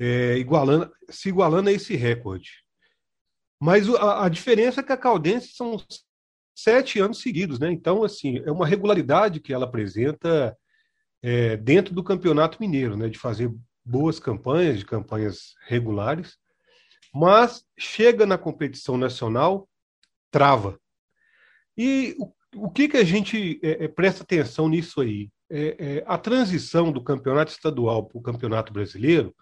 [0.00, 2.64] é, igualando, se igualando a esse recorde.
[3.60, 5.76] Mas a, a diferença é que a Caldense são
[6.56, 7.70] sete anos seguidos, né?
[7.70, 10.56] Então, assim, é uma regularidade que ela apresenta
[11.22, 13.10] é, dentro do Campeonato Mineiro, né?
[13.10, 13.52] De fazer
[13.84, 16.38] boas campanhas, de campanhas regulares,
[17.12, 19.68] mas chega na competição nacional,
[20.30, 20.80] trava.
[21.76, 22.32] E o,
[22.66, 25.30] o que, que a gente é, é, presta atenção nisso aí?
[25.50, 29.34] É, é a transição do campeonato estadual para o campeonato brasileiro,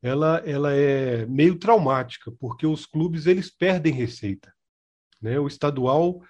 [0.00, 4.52] ela, ela é meio traumática, porque os clubes eles perdem receita.
[5.20, 5.38] Né?
[5.38, 6.20] O estadual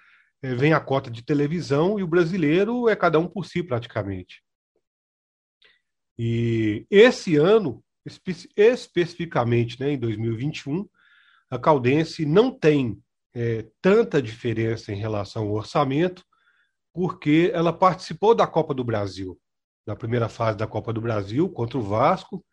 [0.41, 4.43] é, vem a cota de televisão e o brasileiro é cada um por si, praticamente.
[6.17, 10.87] E esse ano, espe especificamente né, em 2021,
[11.49, 13.01] a Caldense não tem
[13.33, 16.23] é, tanta diferença em relação ao orçamento,
[16.93, 19.39] porque ela participou da Copa do Brasil,
[19.85, 22.45] na primeira fase da Copa do Brasil, contra o Vasco,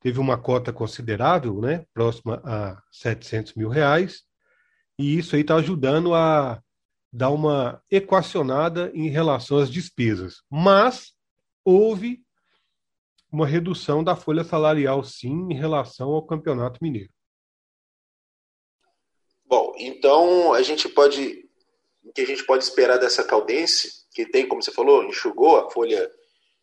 [0.00, 4.22] teve uma cota considerável, né, próxima a 700 mil reais,
[4.98, 6.62] e isso aí está ajudando a
[7.12, 10.42] dar uma equacionada em relação às despesas.
[10.50, 11.12] Mas
[11.64, 12.22] houve
[13.30, 17.10] uma redução da folha salarial, sim, em relação ao Campeonato Mineiro.
[19.44, 21.46] Bom, então a gente pode.
[22.02, 25.70] O que a gente pode esperar dessa Caldense, que tem, como você falou, enxugou a
[25.70, 26.10] folha,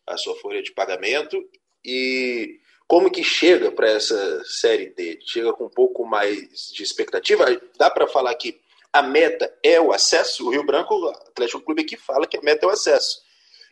[0.06, 1.40] a sua folha de pagamento,
[1.84, 5.18] e como que chega para essa série D?
[5.22, 7.44] Chega com um pouco mais de expectativa?
[7.76, 8.60] Dá para falar que
[8.92, 12.42] a meta é o acesso, o Rio Branco, o Atlético Clube aqui fala que a
[12.42, 13.20] meta é o acesso.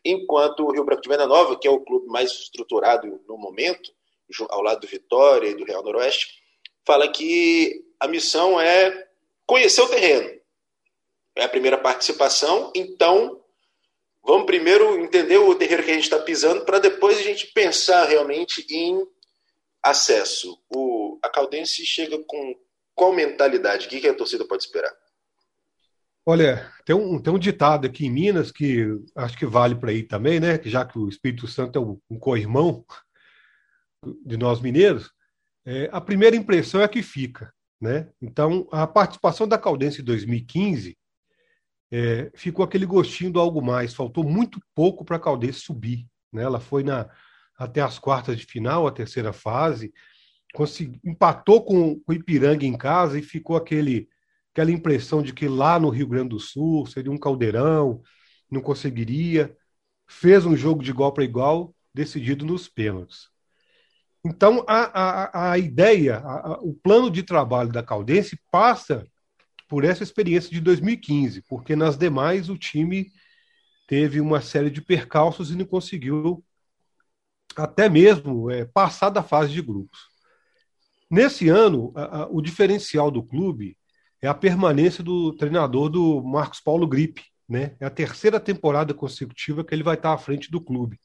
[0.04, 3.90] Enquanto o Rio Branco de Venda Nova, que é o clube mais estruturado no momento,
[4.48, 6.42] ao lado do Vitória e do Real Noroeste,
[6.84, 9.08] fala que a missão é
[9.46, 10.30] conhecer o terreno.
[11.36, 13.42] É a primeira participação, então
[14.22, 18.04] vamos primeiro entender o terreno que a gente está pisando para depois a gente pensar
[18.04, 19.04] realmente em
[19.82, 20.58] acesso.
[20.74, 22.54] O, a Caldense chega com
[22.94, 23.86] qual mentalidade?
[23.86, 24.94] O que, que a torcida pode esperar?
[26.26, 30.02] Olha, tem um, tem um ditado aqui em Minas que acho que vale para aí
[30.02, 30.56] também, né?
[30.56, 32.84] Que já que o Espírito Santo é um, um co-irmão
[34.24, 35.12] de nós mineiros,
[35.66, 38.08] é, a primeira impressão é que fica, né?
[38.22, 40.96] Então, a participação da Caldense em 2015
[41.92, 43.94] é, ficou aquele gostinho do algo mais.
[43.94, 46.42] Faltou muito pouco para a Caldense subir, né?
[46.42, 47.08] Ela foi na,
[47.56, 49.92] até as quartas de final, a terceira fase,
[50.54, 54.08] consegui, empatou com o Ipiranga em casa e ficou aquele
[54.54, 58.00] aquela impressão de que lá no Rio Grande do Sul seria um caldeirão,
[58.48, 59.54] não conseguiria.
[60.06, 63.28] Fez um jogo de igual para igual, decidido nos pênaltis.
[64.24, 69.04] Então, a, a, a ideia, a, o plano de trabalho da Caldense passa
[69.68, 73.10] por essa experiência de 2015, porque nas demais o time
[73.88, 76.44] teve uma série de percalços e não conseguiu
[77.56, 79.98] até mesmo é, passar da fase de grupos.
[81.10, 81.92] Nesse ano,
[82.30, 83.76] o diferencial do clube
[84.24, 87.22] é a permanência do treinador do Marcos Paulo Gripe.
[87.46, 87.76] Né?
[87.78, 90.98] É a terceira temporada consecutiva que ele vai estar à frente do clube.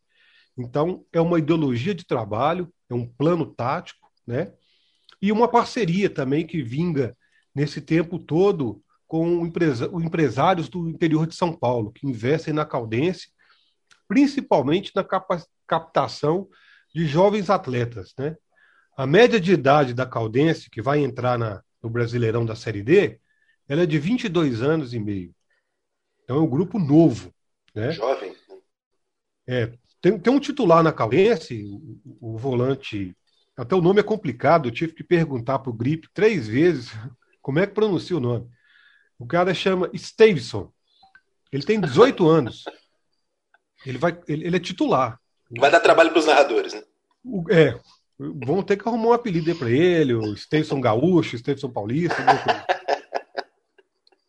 [0.58, 4.54] Então, é uma ideologia de trabalho, é um plano tático, né?
[5.22, 7.16] E uma parceria também que vinga
[7.54, 13.30] nesse tempo todo com empresários do interior de São Paulo, que investem na Caldense,
[14.08, 15.06] principalmente na
[15.68, 16.48] captação
[16.96, 18.38] de jovens atletas, né?
[18.98, 23.20] A média de idade da Caldense, que vai entrar na, no Brasileirão da Série D,
[23.68, 25.34] ela é de 22 anos e meio.
[26.24, 27.34] Então é um grupo novo.
[27.74, 27.92] Né?
[27.92, 28.36] Jovem.
[29.48, 29.72] É,
[30.02, 33.16] tem, tem um titular na Caldense, o, o, volante.
[33.58, 36.92] Até o nome é complicado, eu tive que perguntar para o Grip três vezes
[37.42, 38.50] como é que pronuncia o nome.
[39.18, 40.72] O cara chama Stevenson.
[41.52, 42.64] Ele tem 18 anos.
[43.86, 45.20] Ele, vai, ele, ele é titular.
[45.58, 46.84] Vai dar trabalho para os narradores, né?
[47.50, 47.80] É,
[48.20, 52.18] Vão ter que arrumar um apelido para ele, o Stevenson Gaúcho, Stevenson Paulista,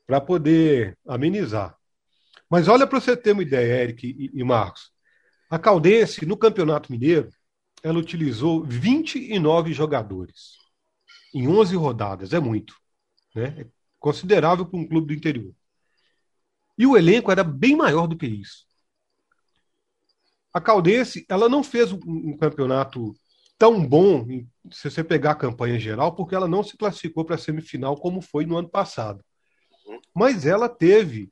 [0.06, 1.76] para poder amenizar.
[2.48, 4.92] Mas olha para você ter uma ideia, Eric e, e Marcos.
[5.50, 7.30] A Caldense, no Campeonato Mineiro,
[7.82, 10.56] ela utilizou 29 jogadores
[11.34, 12.32] em 11 rodadas.
[12.32, 12.74] É muito.
[13.34, 13.54] Né?
[13.58, 13.66] É
[13.98, 15.52] considerável para um clube do interior.
[16.78, 18.64] E o elenco era bem maior do que isso.
[20.52, 23.14] A Caldense, ela não fez um, um campeonato
[23.60, 24.26] tão bom,
[24.72, 28.22] se você pegar a campanha geral, porque ela não se classificou para a semifinal como
[28.22, 29.22] foi no ano passado.
[30.14, 31.30] Mas ela teve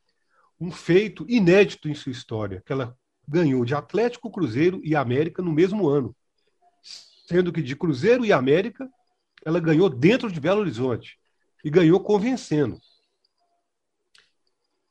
[0.61, 2.95] um feito inédito em sua história, que ela
[3.27, 6.15] ganhou de Atlético, Cruzeiro e América no mesmo ano.
[7.27, 8.87] Sendo que de Cruzeiro e América,
[9.43, 11.19] ela ganhou dentro de Belo Horizonte.
[11.65, 12.79] E ganhou convencendo.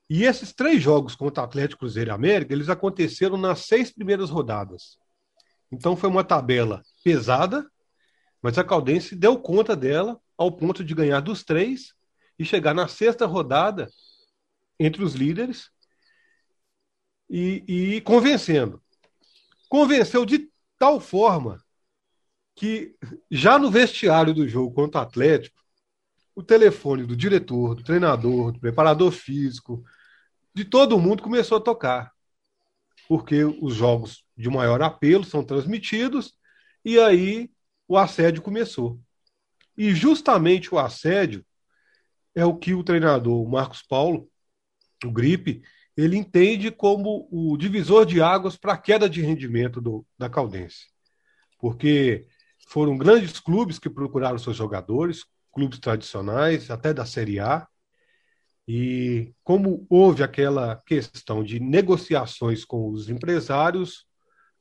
[0.09, 4.97] E esses três jogos contra Atlético, Cruzeiro e América, eles aconteceram nas seis primeiras rodadas.
[5.71, 7.65] Então foi uma tabela pesada,
[8.41, 11.93] mas a Caldense deu conta dela ao ponto de ganhar dos três
[12.37, 13.89] e chegar na sexta rodada
[14.77, 15.71] entre os líderes
[17.29, 17.63] e,
[17.95, 18.83] e convencendo.
[19.69, 21.63] Convenceu de tal forma
[22.53, 22.93] que
[23.31, 25.63] já no vestiário do jogo contra o Atlético,
[26.35, 29.81] o telefone do diretor, do treinador, do preparador físico,
[30.53, 32.11] de todo mundo começou a tocar.
[33.07, 36.36] Porque os jogos de maior apelo são transmitidos
[36.87, 37.51] e aí
[37.85, 38.97] o assédio começou.
[39.77, 41.45] E justamente o assédio
[42.33, 44.31] é o que o treinador Marcos Paulo,
[45.03, 45.61] o Gripe,
[45.97, 50.85] ele entende como o divisor de águas para a queda de rendimento do, da Caldense.
[51.59, 52.25] Porque
[52.69, 57.67] foram grandes clubes que procuraram seus jogadores, clubes tradicionais, até da Série A.
[58.65, 64.05] E como houve aquela questão de negociações com os empresários,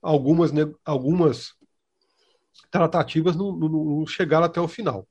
[0.02, 0.50] algumas,
[0.84, 1.54] algumas
[2.70, 5.06] tratativas não, não, não chegaram até o final.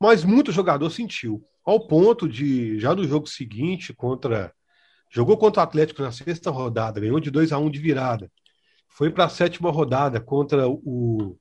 [0.00, 4.52] Mas muito jogador sentiu ao ponto de, já no jogo seguinte, contra.
[5.10, 8.30] Jogou contra o Atlético na sexta rodada, ganhou de 2 a 1 de virada.
[8.88, 11.38] Foi para a sétima rodada contra o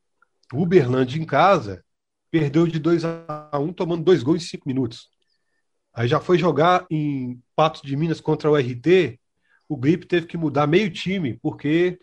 [0.53, 1.83] Uberlândia em casa,
[2.29, 5.09] perdeu de 2 a 1 tomando dois gols em cinco minutos.
[5.93, 9.19] Aí já foi jogar em Patos de Minas contra o RT,
[9.67, 11.99] o Grip teve que mudar meio time, porque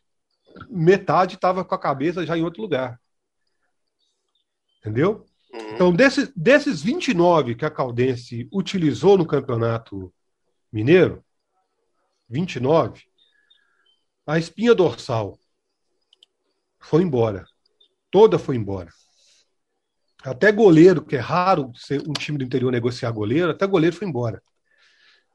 [0.68, 3.00] metade estava com a cabeça já em outro lugar.
[4.80, 5.26] Entendeu?
[5.52, 5.74] Uhum.
[5.74, 10.12] Então, desse, desses 29 que a Caldense utilizou no campeonato
[10.72, 11.24] mineiro,
[12.28, 13.02] 29,
[14.26, 15.38] a espinha dorsal
[16.78, 17.44] foi embora.
[18.10, 18.90] Toda foi embora.
[20.22, 24.06] Até goleiro, que é raro ser um time do interior negociar goleiro, até goleiro foi
[24.06, 24.42] embora.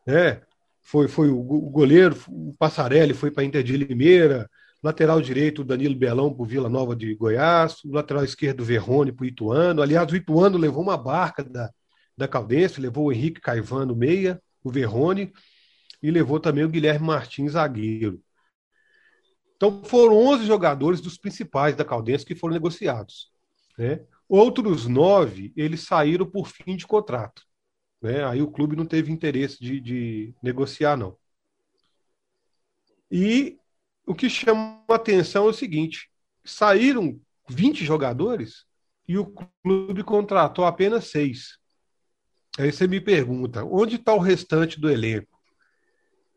[0.08, 0.42] É,
[0.82, 4.50] foi, foi o, goleiro, o Passarelli foi para Inter de Limeira,
[4.86, 7.84] Lateral direito, Danilo Belão para Vila Nova de Goiás.
[7.84, 9.82] O lateral esquerdo, Verrone para Ituano.
[9.82, 11.72] Aliás, o Ituano levou uma barca da,
[12.16, 15.34] da Caldense, levou o Henrique Caivano, meia, o Verrone,
[16.04, 18.22] e levou também o Guilherme Martins, zagueiro.
[19.56, 23.32] Então foram 11 jogadores dos principais da Caldense que foram negociados.
[23.80, 24.06] Né?
[24.30, 27.42] Outros nove, eles saíram por fim de contrato.
[28.00, 28.24] Né?
[28.24, 31.18] Aí o clube não teve interesse de, de negociar, não.
[33.10, 33.58] E
[34.06, 36.10] o que chama a atenção é o seguinte:
[36.44, 38.66] saíram 20 jogadores
[39.08, 39.26] e o
[39.64, 41.58] clube contratou apenas seis.
[42.58, 45.40] Aí você me pergunta: onde está o restante do elenco?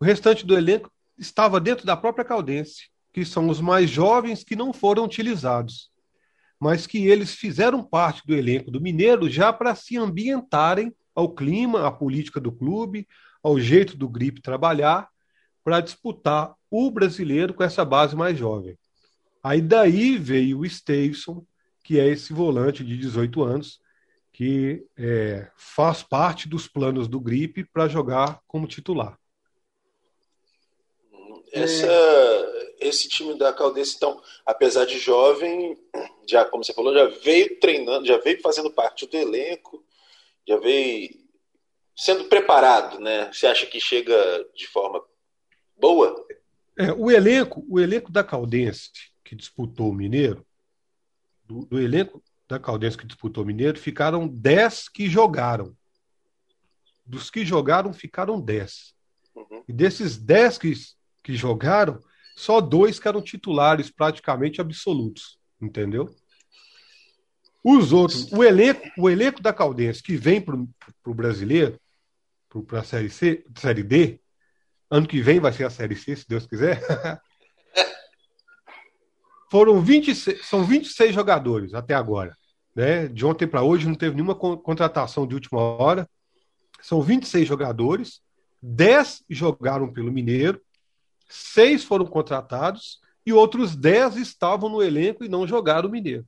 [0.01, 4.57] O restante do elenco estava dentro da própria Caldense, que são os mais jovens que
[4.57, 5.91] não foram utilizados,
[6.59, 11.87] mas que eles fizeram parte do elenco do Mineiro já para se ambientarem ao clima,
[11.87, 13.07] à política do clube,
[13.43, 15.09] ao jeito do Gripe trabalhar,
[15.65, 18.79] para disputar o brasileiro com essa base mais jovem.
[19.43, 21.45] Aí daí veio o Stevenson,
[21.85, 23.81] que é esse volante de 18 anos,
[24.33, 29.19] que é, faz parte dos planos do Gripe para jogar como titular.
[31.51, 31.89] Essa,
[32.79, 35.77] esse time da Caldense, então, apesar de jovem,
[36.29, 39.83] já como você falou, já veio treinando, já veio fazendo parte do elenco,
[40.47, 41.11] já veio
[41.97, 43.33] sendo preparado, né?
[43.33, 44.15] Você acha que chega
[44.55, 45.03] de forma
[45.77, 46.25] boa?
[46.79, 48.91] É, o elenco, o elenco da Caldense
[49.25, 50.47] que disputou o Mineiro,
[51.45, 55.77] do, do elenco da Caldense que disputou o Mineiro, ficaram 10 que jogaram.
[57.05, 58.95] Dos que jogaram, ficaram 10.
[59.35, 59.65] Uhum.
[59.67, 60.73] E desses 10 que,
[61.25, 62.01] que jogaram,
[62.37, 65.37] só dois que eram titulares praticamente absolutos.
[65.61, 66.09] Entendeu?
[67.65, 71.79] Os outros, o elenco, o elenco da Caldense que vem para o brasileiro,
[72.69, 74.21] para a série C, série D,
[74.91, 76.81] Ano que vem vai ser a Série C, se Deus quiser.
[79.51, 82.37] Foram 26, são 26 jogadores até agora.
[82.75, 83.09] Né?
[83.09, 86.09] De ontem para hoje não teve nenhuma contratação de última hora.
[86.81, 88.21] São 26 jogadores,
[88.63, 90.61] 10 jogaram pelo Mineiro
[91.29, 96.27] seis foram contratados e outros dez estavam no elenco e não jogaram o Mineiro.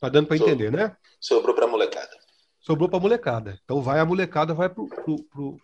[0.00, 0.96] Tá dando para entender, né?
[1.20, 2.16] Sobrou para molecada.
[2.60, 3.60] Sobrou para molecada.
[3.64, 5.60] Então vai a molecada, vai pro, pro, pro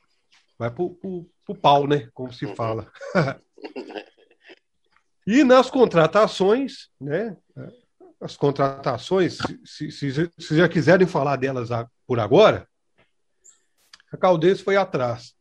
[0.59, 2.09] vai pro, pro, pro, pau, né?
[2.15, 2.55] Como se uhum.
[2.55, 2.91] fala.
[5.27, 7.37] e nas contratações, né?
[8.21, 11.71] As contratações, se, se, se já quiserem falar delas
[12.07, 12.69] por agora,
[14.13, 15.35] a Caldense foi atrás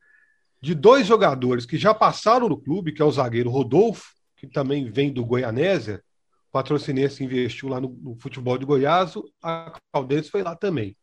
[0.62, 4.90] de dois jogadores que já passaram no clube, que é o zagueiro Rodolfo, que também
[4.90, 6.04] vem do Goianésia,
[6.50, 10.96] o patrocinense investiu lá no, no, futebol de Goiás, a Caldense foi lá também.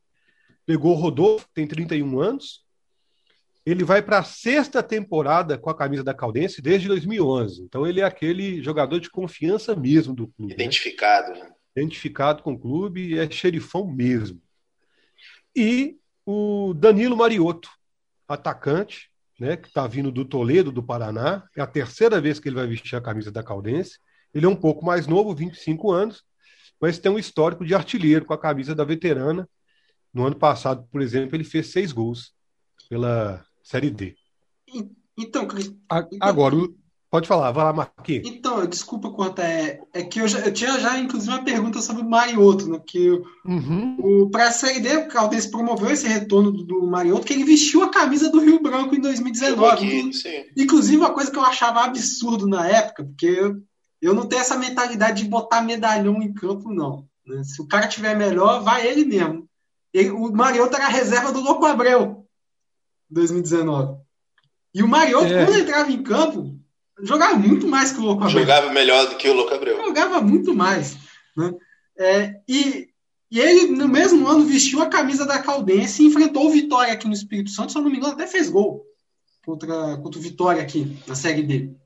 [0.65, 2.65] Pegou o Rodolfo, tem 31 anos,
[3.71, 7.62] ele vai para a sexta temporada com a camisa da Caldense desde 2011.
[7.62, 10.51] Então ele é aquele jogador de confiança mesmo do clube.
[10.51, 10.55] Né?
[10.55, 11.33] Identificado.
[11.33, 11.53] Né?
[11.77, 14.41] Identificado com o clube e é xerifão mesmo.
[15.55, 17.69] E o Danilo Mariotto,
[18.29, 21.45] atacante, né, que está vindo do Toledo, do Paraná.
[21.57, 23.99] É a terceira vez que ele vai vestir a camisa da Caldense.
[24.35, 26.25] Ele é um pouco mais novo, 25 anos,
[26.81, 29.49] mas tem um histórico de artilheiro com a camisa da veterana.
[30.12, 32.33] No ano passado, por exemplo, ele fez seis gols
[32.89, 34.14] pela Série D.
[35.16, 35.71] Então, Cris.
[36.21, 36.57] Agora,
[37.11, 38.29] Pode falar, vai lá, Marquinhos.
[38.29, 42.03] Então, desculpa cortar, é, é que eu, já, eu, tinha já, inclusive, uma pergunta sobre
[42.03, 42.79] o Mariotto, né?
[42.87, 43.11] Que
[43.47, 43.97] uhum.
[43.99, 47.45] o, para a Série D, o Caldense promoveu esse retorno do, do Mariotto, que ele
[47.45, 49.73] vestiu a camisa do Rio Branco em 2019.
[49.73, 50.11] Aqui,
[50.55, 53.57] inclusive, uma coisa que eu achava absurdo na época, porque eu,
[54.03, 57.07] eu não tenho essa mentalidade de botar medalhão em campo, não.
[57.27, 57.43] Né?
[57.43, 59.49] Se o cara tiver melhor, vai ele mesmo.
[59.95, 62.18] Ele, o Mariotto era a reserva do Louco Abreu,
[63.11, 63.99] 2019.
[64.75, 65.45] E o Mariotto, é.
[65.45, 66.59] quando entrava em campo,
[67.03, 68.41] jogava muito mais que o Louco Abreu.
[68.41, 69.77] Jogava melhor do que o Louco Abreu.
[69.85, 70.97] Jogava muito mais.
[71.37, 71.55] Né?
[71.99, 72.89] É, e,
[73.31, 77.07] e ele, no mesmo ano, vestiu a camisa da Caldense e enfrentou o Vitória aqui
[77.07, 77.73] no Espírito Santo.
[77.73, 78.85] Se eu não me engano, até fez gol
[79.45, 81.77] contra, contra o Vitória aqui na série dele.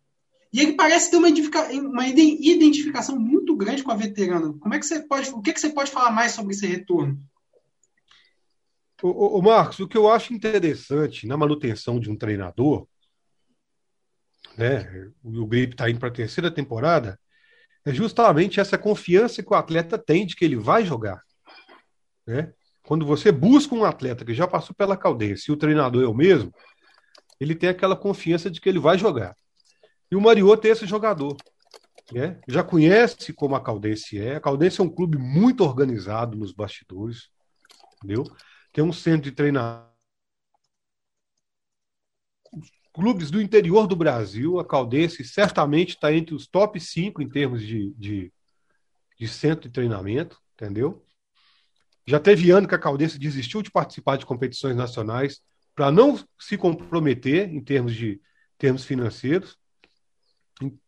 [0.53, 4.53] E ele parece ter uma, uma identificação muito grande com a veterana.
[4.61, 7.19] Como é que você pode, o que, que você pode falar mais sobre esse retorno?
[9.03, 12.87] O, o Marcos, o que eu acho interessante na manutenção de um treinador
[14.57, 17.19] né, o Gripe está indo para a terceira temporada,
[17.85, 21.23] é justamente essa confiança que o atleta tem de que ele vai jogar.
[22.27, 22.53] Né?
[22.85, 26.15] Quando você busca um atleta que já passou pela Caldense e o treinador é o
[26.15, 26.53] mesmo,
[27.41, 29.35] ele tem aquela confiança de que ele vai jogar.
[30.11, 31.37] E o Mariotto é esse jogador.
[32.13, 32.39] Né?
[32.47, 34.37] Já conhece como a Caldense é.
[34.37, 37.31] A Caldense é um clube muito organizado nos bastidores.
[37.97, 38.25] Entendeu?
[38.73, 39.93] Tem um centro de treinamento
[42.93, 47.63] clubes do interior do Brasil, a Caldense certamente está entre os top 5 em termos
[47.63, 48.33] de, de,
[49.19, 51.03] de, centro de treinamento, entendeu?
[52.07, 55.41] Já teve ano que a Caldense desistiu de participar de competições nacionais
[55.75, 58.21] para não se comprometer em termos de
[58.59, 59.57] termos financeiros,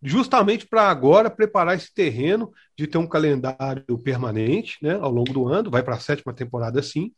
[0.02, 5.48] justamente para agora preparar esse terreno de ter um calendário permanente né, ao longo do
[5.48, 7.12] ano, vai para a sétima temporada sim,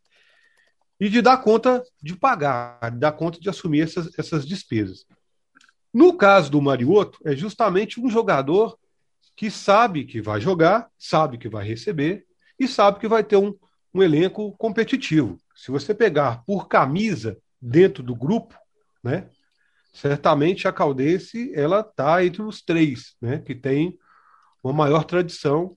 [0.98, 5.04] e de dar conta de pagar, de dar conta de assumir essas, essas despesas.
[5.92, 8.78] No caso do Mariotto, é justamente um jogador
[9.34, 12.26] que sabe que vai jogar, sabe que vai receber
[12.58, 13.54] e sabe que vai ter um,
[13.92, 15.38] um elenco competitivo.
[15.54, 18.54] Se você pegar por camisa dentro do grupo,
[19.02, 19.28] né,
[19.92, 23.98] certamente a Caldense ela está entre os três, né, que tem
[24.62, 25.76] uma maior tradição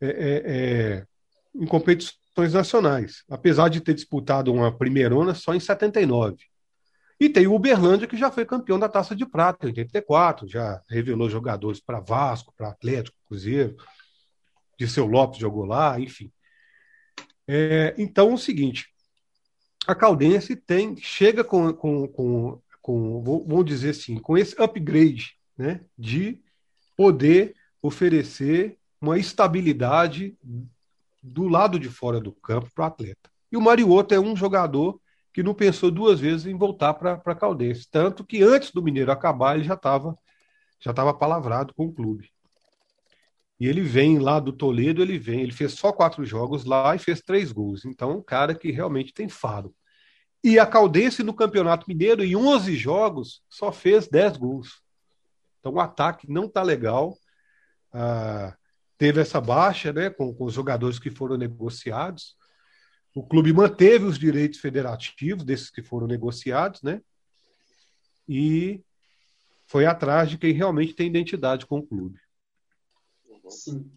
[0.00, 1.06] é, é, é,
[1.54, 6.36] em competições nacionais, apesar de ter disputado uma primeirona só em 79.
[7.18, 10.82] E tem o Uberlândia, que já foi campeão da Taça de Prata em 84, já
[10.88, 13.76] revelou jogadores para Vasco, para Atlético, Cruzeiro,
[14.78, 16.30] Disseu Lopes jogou lá, enfim.
[17.48, 18.88] É, então, é o seguinte,
[19.86, 25.80] a Caldense tem, chega com, com, com, com, vamos dizer assim, com esse upgrade né,
[25.96, 26.38] de
[26.96, 30.36] poder oferecer uma estabilidade
[31.22, 33.30] do lado de fora do campo para o atleta.
[33.50, 35.00] E o Mariotto é um jogador
[35.32, 37.88] que não pensou duas vezes em voltar para a Caldense.
[37.90, 40.16] Tanto que antes do Mineiro acabar, ele já estava
[40.78, 42.30] já tava palavrado com o clube.
[43.58, 46.98] E ele vem lá do Toledo, ele vem, ele fez só quatro jogos lá e
[46.98, 47.84] fez três gols.
[47.86, 49.74] Então, um cara que realmente tem faro.
[50.44, 54.82] E a Caldense no Campeonato Mineiro, em 11 jogos, só fez 10 gols.
[55.58, 57.16] Então, o ataque não está legal.
[57.92, 58.54] Ah,
[58.98, 62.36] teve essa baixa né, com, com os jogadores que foram negociados.
[63.14, 67.00] O clube manteve os direitos federativos desses que foram negociados, né?
[68.28, 68.82] E
[69.66, 72.20] foi atrás de quem realmente tem identidade com o clube.
[73.48, 73.90] Sim.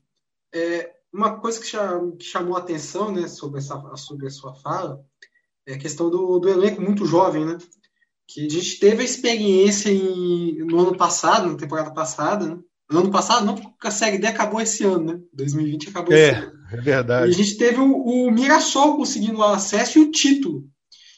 [0.53, 5.03] É, uma coisa que, chamou a atenção né, sobre, essa, sobre a sua fala
[5.65, 7.57] é a questão do, do elenco muito jovem, né?
[8.29, 12.61] que a gente teve a experiência em, no ano passado, na temporada passada, né?
[12.89, 15.19] No ano passado, não, porque a Série D acabou esse ano, né?
[15.33, 16.59] 2020 acabou é, esse ano.
[16.71, 17.27] É verdade.
[17.27, 20.67] E a gente teve o, o Mirassol conseguindo o acesso e o título.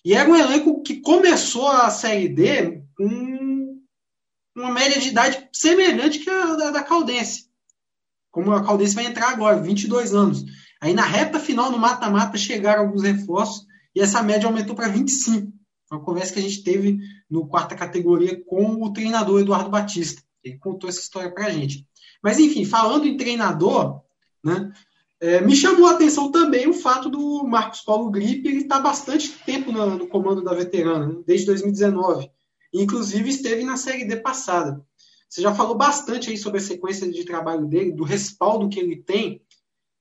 [0.03, 3.79] E era um elenco que começou a Série D com
[4.55, 7.49] uma média de idade semelhante que a da, da Caldense.
[8.31, 10.43] Como a Caldense vai entrar agora, 22 anos.
[10.81, 13.65] Aí na reta final, no mata-mata, chegaram alguns reforços
[13.95, 15.51] e essa média aumentou para 25.
[15.87, 16.99] Foi uma conversa que a gente teve
[17.29, 20.21] no quarta categoria com o treinador Eduardo Batista.
[20.43, 21.87] Ele contou essa história para a gente.
[22.21, 24.01] Mas, enfim, falando em treinador,
[24.43, 24.71] né,
[25.19, 29.29] é, me chamou a atenção também o fato do Marcos Paulo Gripe ele está bastante
[29.45, 32.29] tempo no, no, comando da veterana, né, desde 2019.
[32.73, 34.83] Inclusive esteve na Série D passada.
[35.29, 38.97] Você já falou bastante aí sobre a sequência de trabalho dele, do respaldo que ele
[38.97, 39.41] tem.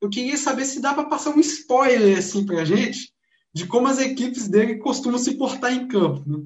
[0.01, 3.13] Eu queria saber se dá para passar um spoiler assim para a gente
[3.53, 6.29] de como as equipes dele costumam se portar em campo.
[6.29, 6.45] Né?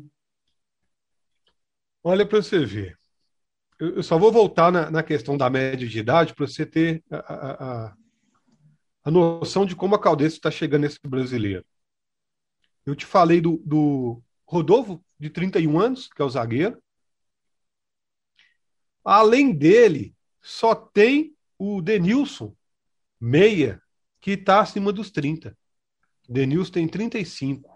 [2.02, 2.98] Olha para você ver
[3.96, 7.16] eu só vou voltar na, na questão da média de idade para você ter a,
[7.18, 7.96] a,
[9.04, 11.64] a, noção de como a Caldense está chegando nesse brasileiro.
[12.86, 16.82] Eu te falei do, do Rodolfo, de 31 anos, que é o zagueiro.
[19.04, 22.54] Além dele, só tem o Denilson,
[23.20, 23.82] meia,
[24.20, 25.56] que está acima dos 30.
[26.28, 27.70] Denilson tem 35.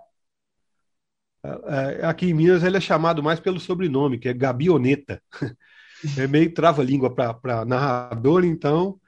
[1.42, 5.22] É, é, aqui em Minas ele é chamado mais pelo sobrenome, que é Gabioneta.
[6.16, 8.98] é meio trava-língua para narrador, então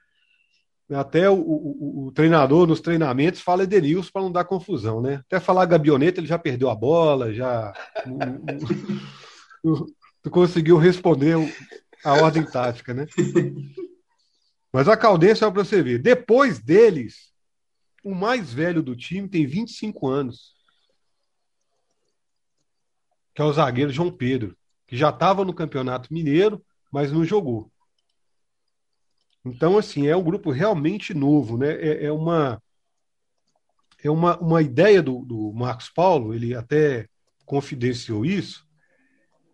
[0.93, 5.23] até o, o, o, treinador nos treinamentos fala Edenilson para não dar confusão, né?
[5.27, 7.73] Até falar Gabioneta, ele já perdeu a bola, já
[9.63, 9.87] não,
[10.31, 11.37] conseguiu responder
[12.05, 13.07] a ordem tática, né?
[14.73, 15.99] Mas a Caldense é para você ver.
[16.01, 17.33] Depois deles,
[18.05, 20.55] o mais velho do time tem 25 anos.
[23.35, 27.71] Que é o zagueiro João Pedro, que já estava no Campeonato Mineiro mas não jogou.
[29.45, 31.73] Então, assim, é um grupo realmente novo, né?
[31.73, 32.61] É, é uma
[34.03, 37.07] é uma, uma ideia do, do Marcos Paulo, ele até
[37.45, 38.67] confidenciou isso,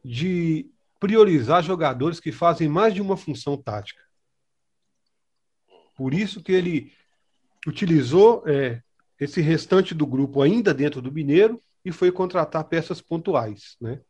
[0.05, 0.70] de
[1.01, 4.01] priorizar jogadores que fazem mais de uma função tática.
[5.97, 6.93] Por isso que ele
[7.66, 8.82] utilizou é,
[9.18, 14.01] esse restante do grupo ainda dentro do Mineiro e foi contratar peças pontuais, né?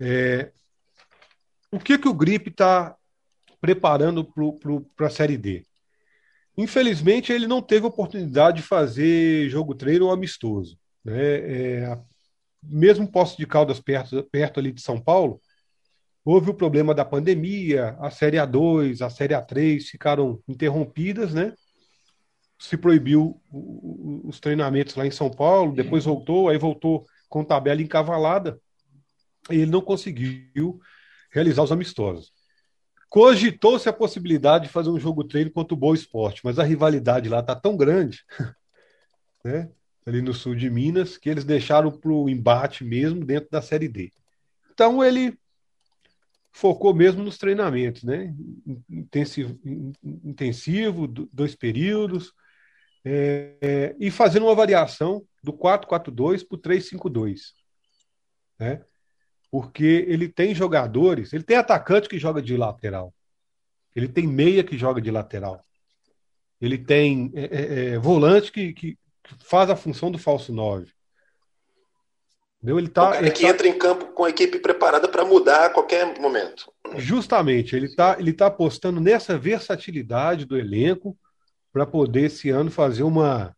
[0.00, 0.52] É,
[1.74, 2.94] o que, que o Grip está
[3.60, 4.24] preparando
[4.94, 5.66] para a Série D?
[6.56, 10.78] Infelizmente, ele não teve oportunidade de fazer jogo treino ou amistoso.
[11.04, 11.18] Né?
[11.18, 11.98] É,
[12.62, 15.40] mesmo Poço de Caldas perto, perto ali de São Paulo,
[16.24, 21.52] houve o problema da pandemia, a Série A2, a Série A3 ficaram interrompidas, né?
[22.56, 23.42] Se proibiu
[24.24, 28.58] os treinamentos lá em São Paulo, depois voltou, aí voltou com tabela encavalada,
[29.50, 30.80] e ele não conseguiu
[31.34, 32.32] realizar os amistosos.
[33.08, 37.28] Cogitou-se a possibilidade de fazer um jogo treino contra o Boa Esporte, mas a rivalidade
[37.28, 38.24] lá está tão grande,
[39.44, 39.68] né,
[40.06, 43.88] ali no sul de Minas, que eles deixaram para o embate mesmo dentro da Série
[43.88, 44.12] D.
[44.72, 45.36] Então ele
[46.52, 48.32] focou mesmo nos treinamentos, né?
[48.88, 49.58] Intensivo,
[50.04, 52.32] intensivo dois períodos,
[53.04, 57.52] é, é, e fazendo uma variação do 4-4-2 para o 3-5-2.
[58.58, 58.82] Né?
[59.54, 63.14] Porque ele tem jogadores, ele tem atacante que joga de lateral,
[63.94, 65.64] ele tem meia que joga de lateral,
[66.60, 68.98] ele tem é, é, é volante que, que,
[69.44, 70.90] faz a função do falso 9.
[72.56, 72.80] Entendeu?
[72.80, 73.48] Ele tá, o cara ele que tá...
[73.48, 76.72] entra em campo com a equipe preparada para mudar a qualquer momento.
[76.96, 81.16] Justamente, ele está ele tá apostando nessa versatilidade do elenco
[81.72, 83.56] para poder esse ano fazer uma,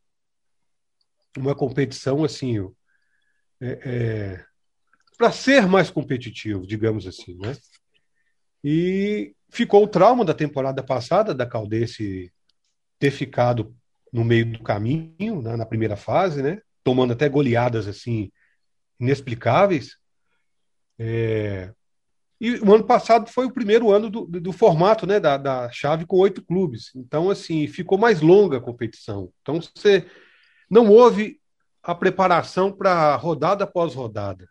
[1.39, 2.71] uma competição assim.
[3.59, 4.47] É, é,
[5.17, 7.57] para ser mais competitivo, digamos assim, né?
[8.63, 12.33] E ficou o trauma da temporada passada da Caldense
[12.99, 13.75] ter ficado
[14.13, 16.61] no meio do caminho, né, na primeira fase, né?
[16.83, 18.31] Tomando até goleadas assim
[18.99, 19.97] inexplicáveis.
[20.99, 21.73] É...
[22.39, 26.05] E o ano passado foi o primeiro ano do, do, formato, né, da, da chave
[26.05, 26.91] com oito clubes.
[26.95, 29.33] Então, assim, ficou mais longa a competição.
[29.41, 30.07] Então, você
[30.69, 31.41] não houve
[31.83, 34.47] a preparação para rodada após rodada.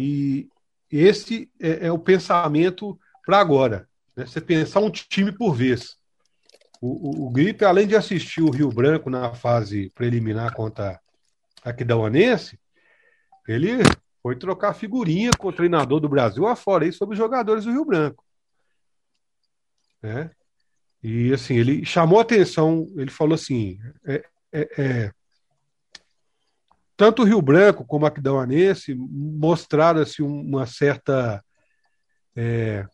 [0.00, 0.48] E
[0.90, 3.88] esse é, é o pensamento para agora.
[4.16, 4.24] Né?
[4.24, 5.96] Você pensar um time por vez.
[6.80, 11.00] O, o, o Gripe, além de assistir o Rio Branco na fase preliminar contra
[11.64, 12.60] a Aquidauanense,
[13.48, 13.78] ele
[14.22, 17.84] foi trocar figurinha com o treinador do Brasil afora aí sobre os jogadores do Rio
[17.84, 18.24] Branco.
[20.00, 20.30] Né?
[21.02, 25.12] E assim, ele chamou atenção, ele falou assim: é, é, é
[26.98, 31.42] tanto o Rio Branco como a Aquidauanense mostraram assim, uma certa
[32.36, 32.84] é,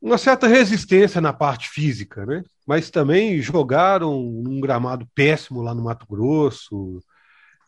[0.00, 2.42] uma certa resistência na parte física, né?
[2.66, 7.00] Mas também jogaram num gramado péssimo lá no Mato Grosso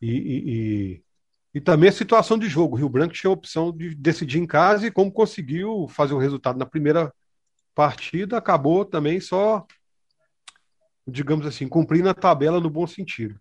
[0.02, 1.02] e, e, e,
[1.54, 2.74] e também a situação de jogo.
[2.74, 6.18] O Rio Branco tinha a opção de decidir em casa e como conseguiu fazer o
[6.18, 7.14] resultado na primeira
[7.72, 9.64] partida, acabou também só,
[11.06, 13.38] digamos assim, cumprindo a tabela no bom sentido.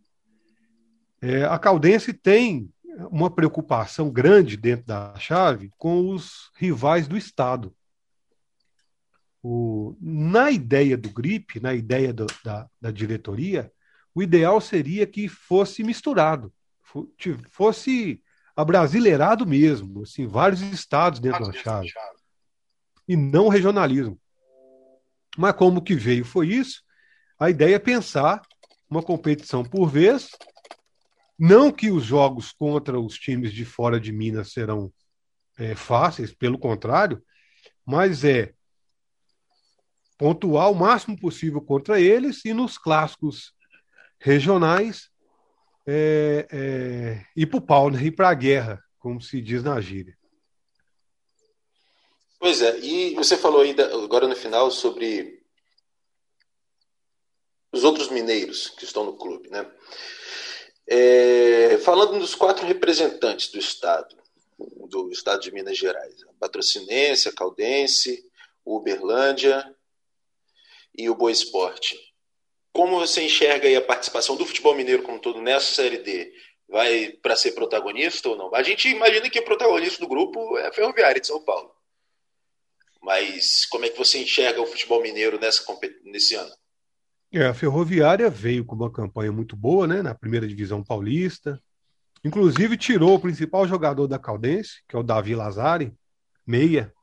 [1.26, 2.70] É, a Caldense tem
[3.10, 7.74] uma preocupação grande dentro da chave com os rivais do Estado.
[9.42, 13.72] O, na ideia do GRIP, na ideia do, da, da diretoria,
[14.14, 16.54] o ideal seria que fosse misturado,
[17.52, 18.22] fosse
[18.54, 21.90] abrasileirado mesmo, assim, vários estados dentro da chave,
[23.08, 24.20] e não regionalismo.
[25.38, 26.84] Mas como que veio foi isso,
[27.40, 28.42] a ideia é pensar
[28.90, 30.30] uma competição por vez,
[31.38, 34.94] não que os jogos contra os times de fora de Minas serão
[35.58, 37.24] é, fáceis, pelo contrário,
[37.86, 38.54] mas é
[40.18, 43.54] pontuar o máximo possível contra eles e nos clássicos
[44.20, 45.10] regionais
[45.86, 48.02] é, é, ir para o pau, né?
[48.04, 50.18] ir para a guerra, como se diz na gíria.
[52.40, 55.42] Pois é, e você falou ainda agora no final sobre
[57.72, 59.70] os outros mineiros que estão no clube, né?
[60.88, 64.16] É, falando dos quatro representantes do estado,
[64.58, 68.24] do estado de Minas Gerais, a Patrocinense, a Caldense,
[68.66, 69.74] Uberlândia
[70.96, 71.98] e o Boa Esporte.
[72.72, 76.34] Como você enxerga a participação do futebol mineiro como todo nessa Série D?
[76.68, 78.54] Vai para ser protagonista ou não?
[78.56, 81.72] A gente imagina que o protagonista do grupo é a Ferroviária de São Paulo.
[83.02, 85.64] Mas como é que você enxerga o futebol mineiro nessa,
[86.04, 86.54] nesse ano?
[87.34, 91.60] É, a Ferroviária veio com uma campanha muito boa né, na primeira divisão paulista.
[92.24, 95.92] Inclusive tirou o principal jogador da Caldense, que é o Davi Lazari,
[96.46, 96.94] meia,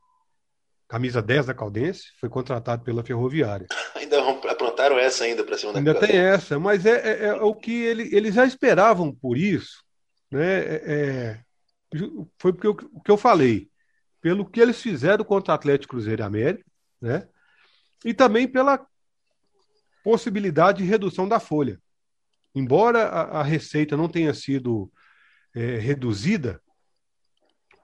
[0.87, 3.67] camisa 10 da Caldense, foi contratado pela Ferroviária.
[3.93, 7.53] Ainda aprontaram essa ainda para cima da Ainda tem essa, mas é, é, é, o
[7.53, 9.83] que ele, eles já esperavam por isso,
[10.29, 10.59] né?
[10.59, 11.39] É, é
[12.39, 13.69] foi porque eu, o que eu falei,
[14.21, 16.65] pelo que eles fizeram contra o Atlético Cruzeiro e América,
[17.01, 17.27] né?
[18.03, 18.85] E também pela
[20.03, 21.79] possibilidade de redução da folha.
[22.53, 24.91] Embora a, a receita não tenha sido
[25.55, 26.61] é, reduzida,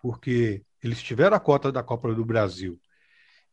[0.02, 2.80] porque eles tiveram a cota da Copa do Brasil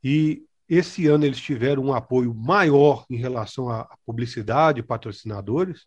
[0.02, 5.86] e esse ano eles tiveram um apoio maior em relação à publicidade, patrocinadores.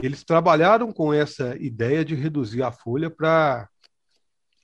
[0.00, 3.68] Eles trabalharam com essa ideia de reduzir a folha para,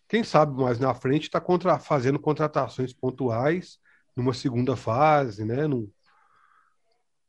[0.09, 3.79] quem sabe mais na frente, estar tá contra, fazendo contratações pontuais
[4.17, 5.89] numa segunda fase, né, num,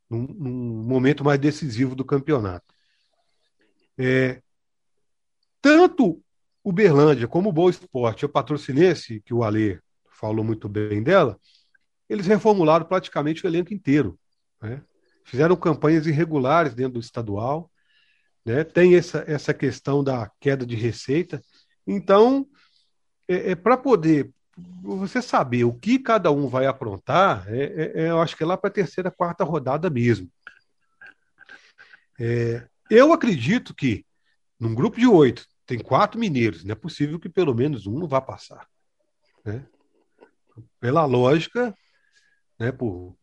[0.09, 2.65] num, num momento mais decisivo do campeonato.
[3.97, 4.41] É,
[5.61, 6.23] tanto
[6.63, 9.79] o Berlândia como o Boa Esporte, o patrocinense, que o Alê
[10.09, 11.39] falou muito bem dela,
[12.09, 14.19] eles reformularam praticamente o elenco inteiro.
[14.61, 14.81] Né?
[15.23, 17.71] Fizeram campanhas irregulares dentro do estadual,
[18.43, 18.63] né?
[18.63, 21.41] tem essa, essa questão da queda de receita.
[21.85, 22.47] Então,
[23.27, 24.31] é, é para poder
[24.81, 28.45] você saber o que cada um vai aprontar, é, é, é eu acho que é
[28.45, 30.29] lá para a terceira, quarta rodada mesmo.
[32.19, 34.05] É, eu acredito que
[34.59, 38.07] num grupo de oito tem quatro mineiros, não é possível que pelo menos um não
[38.07, 38.67] vá passar.
[39.45, 39.65] Né?
[40.79, 41.73] pela lógica,
[42.57, 43.15] né, por,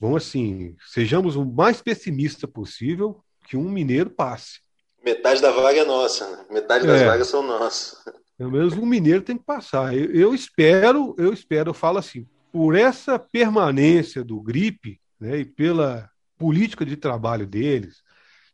[0.00, 4.60] vamos assim, sejamos o mais pessimista possível que um mineiro passe.
[5.04, 6.46] Metade da vaga é nossa, né?
[6.50, 8.02] metade das é, vagas são nossas.
[8.42, 9.96] Pelo menos um mineiro tem que passar.
[9.96, 15.44] Eu, eu, espero, eu espero, eu falo assim, por essa permanência do gripe, né, e
[15.44, 18.02] pela política de trabalho deles,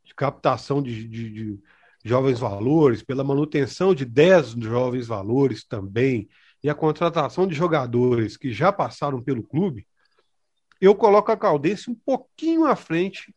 [0.04, 1.62] de captação de, de, de
[2.04, 6.28] jovens valores, pela manutenção de 10 jovens valores também,
[6.62, 9.86] e a contratação de jogadores que já passaram pelo clube,
[10.82, 13.34] eu coloco a Caldense um pouquinho à frente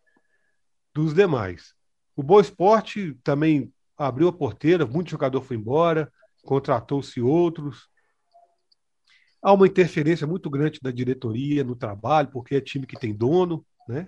[0.94, 1.74] dos demais.
[2.14, 7.90] O Boa Esporte também abriu a porteira, muito jogador foi embora, contratou-se outros.
[9.42, 13.66] Há uma interferência muito grande da diretoria no trabalho, porque é time que tem dono,
[13.88, 14.08] né?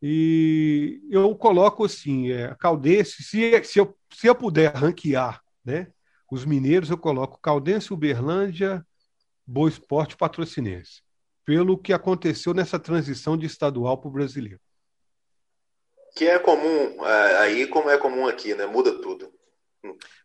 [0.00, 5.88] E eu coloco assim, é, Caldense, se, se, eu, se eu puder ranquear, né?
[6.30, 8.86] Os mineiros eu coloco Caldense, Uberlândia,
[9.46, 11.02] Boa Esporte Patrocinense,
[11.44, 14.60] pelo que aconteceu nessa transição de estadual para o brasileiro.
[16.16, 18.66] Que é comum é, aí, como é comum aqui, né?
[18.66, 19.35] Muda tudo.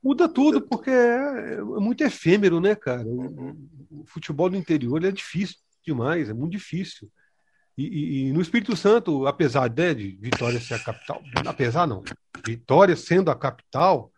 [0.04, 3.08] Muda tudo porque é, é muito efêmero, né, cara?
[3.08, 3.56] O,
[3.90, 7.12] o futebol do interior é difícil demais, é muito difícil.
[7.78, 12.04] E, e, e, no Espírito Santo, apesar de, de Vitória ser a capital, apesar não,
[12.46, 14.12] Vitória sendo a capital,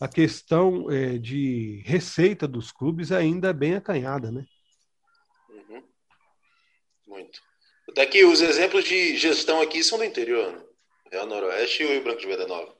[0.00, 4.44] a questão é, de receita dos clubes ainda é bem acanhada, né?
[5.50, 5.82] Uhum.
[7.06, 7.40] Muito.
[7.94, 10.62] Daqui, os exemplos de gestão aqui são do interior, né?
[11.12, 12.79] Real Noroeste e o Rio Branco de Venda Nova.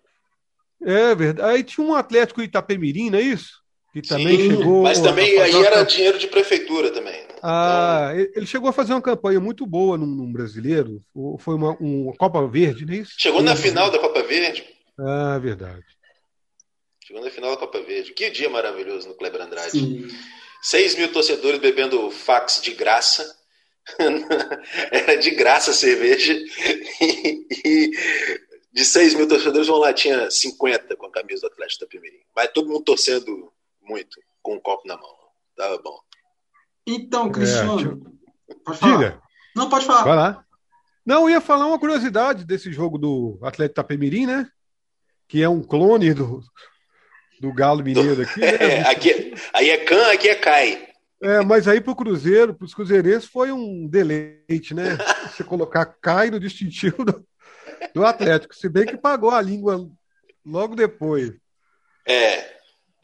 [0.82, 1.50] É verdade.
[1.50, 3.60] Aí tinha um Atlético Itapemirim, não é isso?
[3.92, 4.82] Que também Sim, chegou.
[4.82, 7.12] Mas também aí era dinheiro de prefeitura também.
[7.12, 7.28] Né?
[7.42, 8.32] Ah, então...
[8.36, 11.00] ele chegou a fazer uma campanha muito boa num, num brasileiro.
[11.38, 13.12] Foi uma, uma Copa Verde, não é isso?
[13.18, 14.64] Chegou na final da Copa Verde.
[14.98, 15.84] Ah, verdade.
[17.04, 18.12] Chegou na final da Copa Verde.
[18.12, 19.72] Que dia maravilhoso no Kleber Andrade.
[19.72, 20.08] Sim.
[20.62, 23.36] 6 mil torcedores bebendo fax de graça.
[24.92, 26.38] Era de graça a cerveja.
[27.02, 31.84] E, e de 6 mil torcedores, vão lá, tinha 50 com a camisa do Atlético
[31.84, 32.24] da Primeirinha.
[32.34, 33.52] Mas todo mundo torcendo
[33.82, 35.16] muito, com um copo na mão.
[35.56, 35.98] Tava bom.
[36.86, 38.02] Então, Cristiano.
[38.48, 38.96] É, pode falar.
[38.96, 39.22] Diga.
[39.54, 40.04] Não, pode falar.
[40.04, 40.44] Vai lá.
[41.04, 44.48] Não, eu ia falar uma curiosidade desse jogo do Atlético Tapemirim, né?
[45.26, 46.42] Que é um clone do,
[47.40, 48.40] do Galo Mineiro aqui.
[48.40, 48.50] Né?
[48.60, 50.88] É, aqui é, aí é Can, aqui é Cai.
[51.22, 54.96] É, mas aí pro Cruzeiro, pros Cruzeirenses foi um deleite, né?
[55.30, 57.26] Você colocar Cai no distintivo do,
[57.94, 59.90] do Atlético, se bem que pagou a língua
[60.44, 61.32] logo depois.
[62.06, 62.56] É.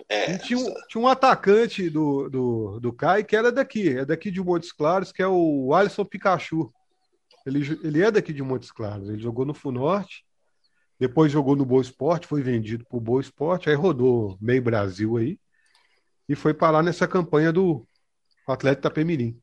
[0.09, 0.39] é.
[0.39, 4.43] tinha, um, tinha um atacante do, do, do Cai que era daqui, é daqui de
[4.43, 6.73] Montes Claros, que é o Alisson Pikachu.
[7.45, 10.25] Ele, ele é daqui de Montes Claros, ele jogou no Funorte,
[10.99, 15.17] depois jogou no Boa Esporte, foi vendido para o Boa Esporte, aí rodou meio Brasil
[15.17, 15.39] aí
[16.29, 17.87] e foi parar nessa campanha do
[18.47, 19.41] Atlético Tapemirim.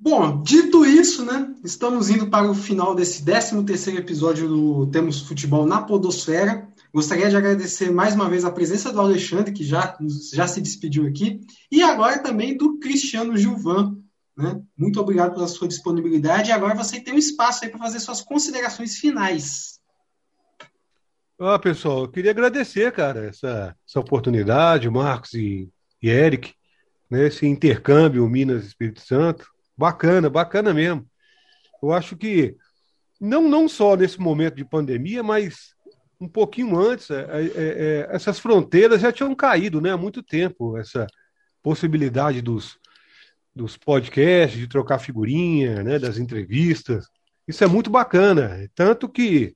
[0.00, 5.66] Bom, dito isso, né, estamos indo para o final desse 13º episódio do Temos Futebol
[5.66, 6.68] na Podosfera.
[6.94, 9.98] Gostaria de agradecer mais uma vez a presença do Alexandre, que já,
[10.32, 11.40] já se despediu aqui,
[11.70, 13.96] e agora também do Cristiano Gilvan.
[14.36, 14.62] Né?
[14.76, 16.50] Muito obrigado pela sua disponibilidade.
[16.50, 19.80] E agora você tem um espaço aí para fazer suas considerações finais.
[21.40, 25.68] Ah, pessoal, eu queria agradecer, cara, essa, essa oportunidade, Marcos e,
[26.00, 26.54] e Eric,
[27.10, 29.57] né, esse intercâmbio Minas Espírito Santo.
[29.78, 31.08] Bacana, bacana mesmo.
[31.80, 32.56] Eu acho que
[33.20, 35.72] não, não só nesse momento de pandemia, mas
[36.20, 40.76] um pouquinho antes, é, é, é, essas fronteiras já tinham caído né, há muito tempo,
[40.76, 41.06] essa
[41.62, 42.76] possibilidade dos,
[43.54, 47.06] dos podcasts, de trocar figurinha, né, das entrevistas.
[47.46, 48.68] Isso é muito bacana.
[48.74, 49.54] Tanto que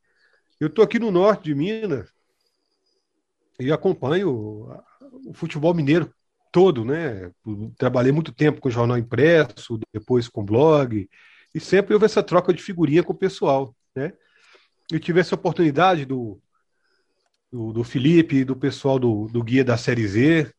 [0.61, 2.12] eu estou aqui no norte de Minas
[3.59, 4.70] e acompanho
[5.27, 6.14] o futebol mineiro
[6.53, 7.32] todo, né?
[7.78, 11.09] Trabalhei muito tempo com jornal impresso, depois com blog,
[11.55, 14.12] e sempre houve essa troca de figurinha com o pessoal, né?
[14.90, 16.38] Eu tive essa oportunidade do,
[17.50, 20.53] do, do Felipe do pessoal do, do guia da Série Z,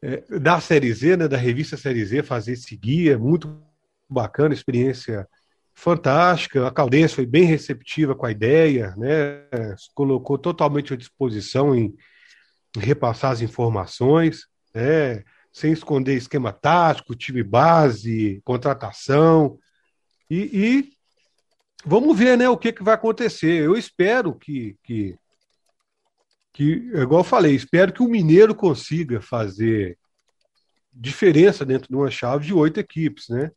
[0.00, 3.62] é, da Série Z, né, da revista Série Z, fazer esse guia, muito
[4.08, 5.28] bacana, experiência
[5.74, 6.66] fantástica.
[6.66, 9.46] A Caldense foi bem receptiva com a ideia, né,
[9.94, 11.94] colocou totalmente à disposição em
[12.76, 15.22] repassar as informações né?
[15.52, 19.58] sem esconder esquema tático, time base, contratação.
[20.30, 20.92] E, e,
[21.84, 23.62] vamos ver né, o que, que vai acontecer.
[23.62, 25.14] Eu espero que, que,
[26.54, 29.98] que, igual eu falei, espero que o Mineiro consiga fazer
[30.90, 33.28] diferença dentro de uma chave de oito equipes.
[33.28, 33.50] Né?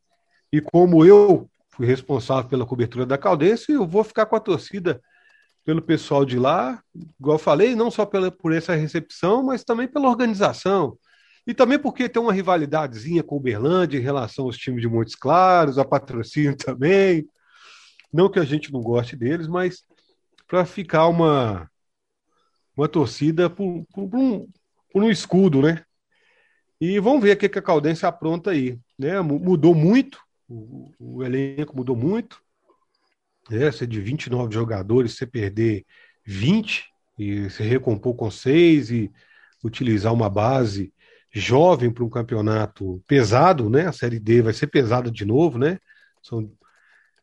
[0.51, 5.01] E como eu fui responsável pela cobertura da Caldense, eu vou ficar com a torcida
[5.63, 6.79] pelo pessoal de lá,
[7.19, 10.95] igual eu falei, não só pela, por essa recepção, mas também pela organização,
[11.47, 15.15] e também porque tem uma rivalidadezinha com o Uberlândia em relação aos times de Montes
[15.15, 17.27] Claros, a patrocínio também.
[18.11, 19.83] Não que a gente não goste deles, mas
[20.47, 21.69] para ficar uma,
[22.75, 24.47] uma torcida por, por, por, um,
[24.91, 25.83] por um escudo, né?
[26.79, 28.77] E vamos ver o que, a Caldense apronta aí.
[28.97, 29.19] Né?
[29.21, 32.41] Mudou muito, o, o elenco mudou muito.
[33.49, 33.71] Né?
[33.71, 35.85] Você de 29 jogadores, você perder
[36.25, 36.85] 20
[37.17, 39.11] e se recompor com 6 e
[39.63, 40.93] utilizar uma base
[41.39, 43.87] jovem para um campeonato pesado, né?
[43.87, 45.79] A Série D vai ser pesada de novo, né?
[46.23, 46.49] São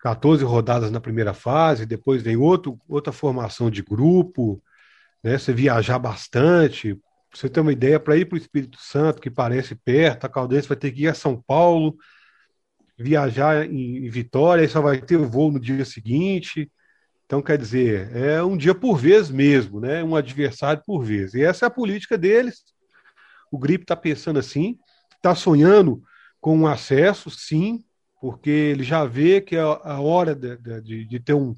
[0.00, 4.62] 14 rodadas na primeira fase, depois vem outro, outra formação de grupo,
[5.22, 5.38] né?
[5.38, 6.98] Você viajar bastante.
[7.34, 10.68] Você ter uma ideia, para ir para o Espírito Santo, que parece perto, a Caldense
[10.68, 11.96] vai ter que ir a São Paulo,
[12.98, 16.70] viajar em, em Vitória, aí só vai ter o voo no dia seguinte.
[17.24, 20.04] Então, quer dizer, é um dia por vez mesmo, né?
[20.04, 21.32] Um adversário por vez.
[21.32, 22.71] E essa é a política deles
[23.52, 24.78] o Gripe está pensando assim,
[25.14, 26.02] está sonhando
[26.40, 27.84] com um acesso, sim,
[28.18, 31.54] porque ele já vê que é a hora de, de, de ter um,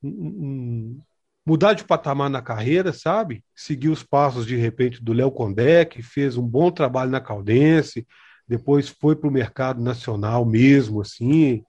[0.00, 1.02] um, um,
[1.44, 3.44] mudar de patamar na carreira, sabe?
[3.56, 8.06] Seguir os passos de repente do Léo Condé, que fez um bom trabalho na Caldense,
[8.46, 11.64] depois foi para o mercado nacional mesmo, assim,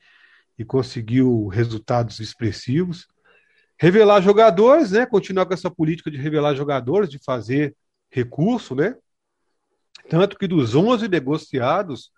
[0.57, 3.07] e conseguiu resultados expressivos.
[3.79, 5.05] Revelar jogadores, né?
[5.05, 7.75] Continuar com essa política de revelar jogadores, de fazer
[8.11, 8.95] recurso, né?
[10.09, 12.11] Tanto que dos 11 negociados,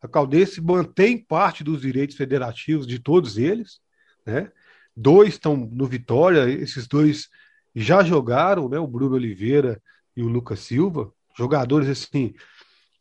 [0.00, 3.80] a Caldense mantém parte dos direitos federativos de todos eles,
[4.26, 4.50] né?
[4.96, 7.28] Dois estão no Vitória, esses dois
[7.74, 8.78] já jogaram, né?
[8.78, 9.80] O Bruno Oliveira
[10.16, 12.34] e o Lucas Silva, jogadores assim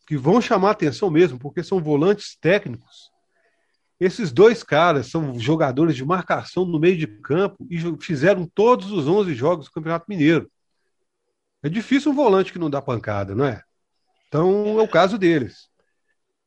[0.08, 3.12] que vão chamar atenção mesmo, porque são volantes técnicos.
[4.00, 9.06] Esses dois caras são jogadores de marcação no meio de campo e fizeram todos os
[9.06, 10.50] 11 jogos do Campeonato Mineiro.
[11.62, 13.62] É difícil um volante que não dá pancada, não é?
[14.28, 15.68] Então é o caso deles.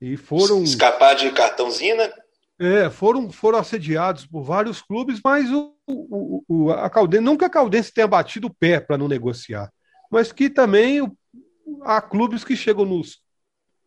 [0.01, 0.62] E foram.
[0.62, 2.11] Escapar de cartãozinho, né?
[2.59, 7.45] É, foram, foram assediados por vários clubes, mas o, o, o a Caldense, não que
[7.45, 9.72] a Caldense tenha batido o pé para não negociar,
[10.11, 11.16] mas que também o,
[11.83, 13.22] há clubes que chegam nos,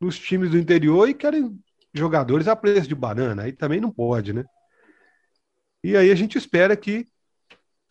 [0.01, 1.55] nos times do interior e querem
[1.93, 3.43] jogadores a preço de banana.
[3.43, 4.43] Aí também não pode, né?
[5.83, 7.07] E aí a gente espera que,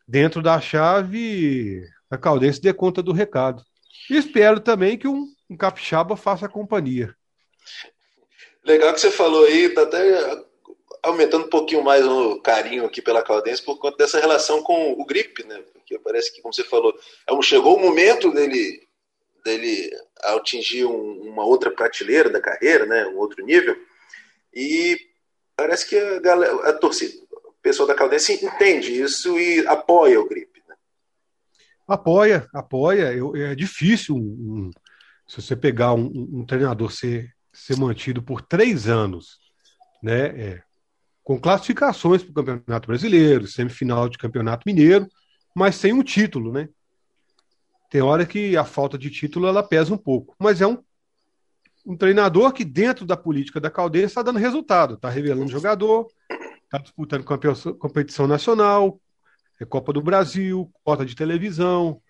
[0.09, 3.63] dentro da chave, a Caldense dê conta do recado.
[4.11, 7.15] E espero também que um, um capixaba faça companhia.
[8.65, 10.45] Legal que você falou aí, tá até
[11.03, 15.05] aumentando um pouquinho mais o carinho aqui pela Caldense por conta dessa relação com o
[15.05, 15.61] Gripe, né?
[15.73, 16.97] Porque parece que, como você falou,
[17.29, 18.87] é chegou o momento dele,
[19.45, 19.91] dele
[20.23, 23.07] atingir um, uma outra prateleira da carreira, né?
[23.09, 23.77] Um outro nível.
[24.55, 24.97] E
[25.57, 30.29] parece que a, galera, a torcida, o pessoal da Caldense entende isso e apoia o
[30.29, 30.63] Gripe.
[30.69, 30.77] Né?
[31.89, 33.13] Apoia, apoia.
[33.51, 34.71] É difícil um,
[35.33, 39.39] se você pegar um, um, treinador ser, ser mantido por três anos,
[40.03, 40.26] né?
[40.26, 40.62] É,
[41.24, 45.09] com classificações para o Campeonato Brasileiro, semifinal de Campeonato Mineiro,
[45.55, 46.68] mas sem um título, né?
[47.89, 50.85] Tem hora que a falta de título ela pesa um pouco, mas é um
[51.85, 56.07] um treinador que, dentro da política da Caldeira, está dando resultado, está revelando jogador,
[56.62, 59.01] está disputando competição nacional,
[59.59, 62.01] é Copa do Brasil, cota de televisão,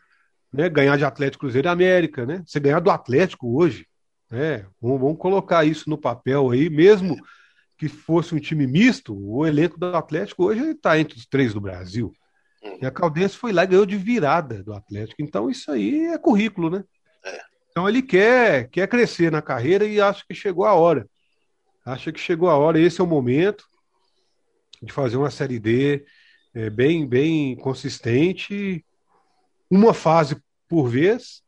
[0.53, 2.42] né, ganhar de Atlético Cruzeiro e América, né?
[2.46, 3.86] Você ganhar do Atlético hoje,
[4.30, 4.66] né?
[4.80, 7.16] Vamos, vamos colocar isso no papel aí, mesmo
[7.78, 11.61] que fosse um time misto, o elenco do Atlético hoje está entre os três do
[11.61, 12.12] Brasil.
[12.80, 15.20] E a Caldense foi lá e ganhou de virada do Atlético.
[15.20, 16.84] Então, isso aí é currículo, né?
[17.70, 21.09] Então ele quer, quer crescer na carreira e acha que chegou a hora.
[21.84, 23.64] Acha que chegou a hora, esse é o momento
[24.80, 26.05] de fazer uma série D
[26.55, 28.84] é, bem, bem consistente,
[29.74, 30.36] uma fase
[30.68, 31.42] por vez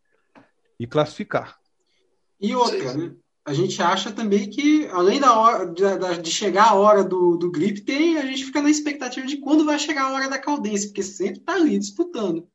[0.80, 1.58] e classificar.
[2.40, 3.14] E outra, né?
[3.46, 7.50] A gente acha também que, além da hora de, de chegar a hora do, do
[7.50, 10.86] grip, tem, a gente fica na expectativa de quando vai chegar a hora da Caldense,
[10.86, 12.48] porque sempre está ali disputando.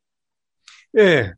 [0.92, 1.34] É,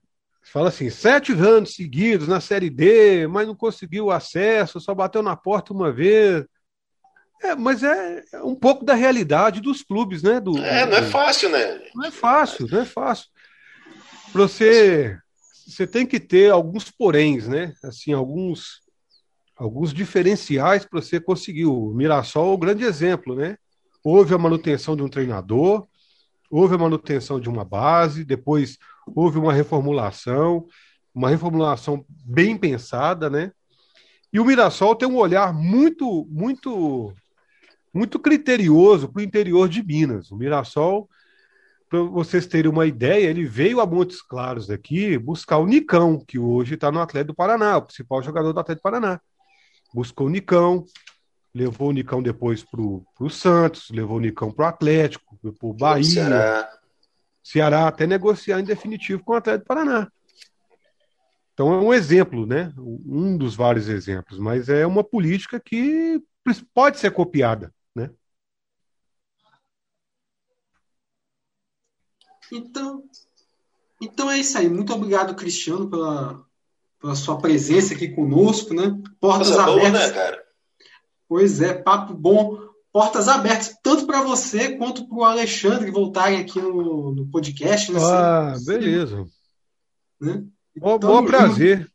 [0.53, 5.35] Fala assim, sete anos seguidos na Série D, mas não conseguiu acesso, só bateu na
[5.35, 6.45] porta uma vez.
[7.43, 10.41] É, mas é, é um pouco da realidade dos clubes, né?
[10.41, 11.81] Do, é, não é fácil, né?
[11.95, 13.29] Não é fácil, não é fácil.
[14.35, 15.19] Você,
[15.67, 17.75] você tem que ter alguns poréns, né?
[17.85, 18.81] Assim, alguns,
[19.55, 21.67] alguns diferenciais para você conseguir.
[21.67, 23.59] O Mirassol é o grande exemplo, né?
[24.03, 25.87] Houve a manutenção de um treinador,
[26.51, 28.79] houve a manutenção de uma base, depois
[29.15, 30.67] houve uma reformulação,
[31.15, 33.53] uma reformulação bem pensada, né?
[34.33, 37.13] E o Mirassol tem um olhar muito, muito,
[37.93, 40.31] muito criterioso para o interior de Minas.
[40.31, 41.07] O Mirassol,
[41.93, 46.39] para vocês terem uma ideia, ele veio a Montes Claros aqui buscar o Nicão, que
[46.39, 49.21] hoje está no Atlético do Paraná, o principal jogador do Atlético do Paraná.
[49.93, 50.87] Buscou o Nicão,
[51.55, 55.75] levou o Nicão depois para o Santos, levou o Nicão para o Atlético, para o
[55.75, 56.79] Bahia, Ceará.
[57.45, 60.11] Ceará, até negociar em definitivo com o Atlético Paraná.
[61.53, 62.73] Então é um exemplo, né?
[62.79, 66.23] Um dos vários exemplos, mas é uma política que
[66.73, 68.09] pode ser copiada, né?
[72.53, 73.03] Então,
[73.99, 74.69] então é isso aí.
[74.69, 76.45] Muito obrigado, Cristiano, pela,
[77.01, 78.95] pela sua presença aqui conosco, né?
[79.19, 79.91] Portas Nossa, abertas.
[79.91, 80.43] Boa, né, cara?
[81.27, 82.61] Pois é, papo bom.
[82.93, 87.91] Portas abertas, tanto para você quanto para o Alexandre voltarem aqui no, no podcast.
[87.91, 87.99] Né?
[88.03, 89.25] Ah, beleza.
[90.21, 90.45] Né?
[90.77, 91.91] Então, bom, prazer.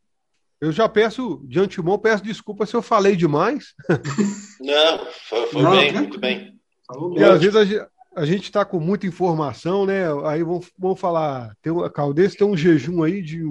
[0.59, 3.75] Eu já peço, de antemão, peço desculpa se eu falei demais.
[4.59, 5.99] Não, foi, foi Não, bem, né?
[5.99, 6.59] muito bem.
[7.15, 7.85] E às vezes a, gente
[8.23, 10.03] está com muita informação, né?
[10.25, 13.43] Aí vamos, vamos falar, tem, a Caldense tem um jejum aí de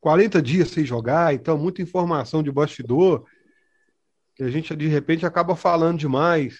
[0.00, 3.24] 40 dias sem jogar, então muita informação de bastidor
[4.34, 6.58] que a gente de repente acaba falando demais.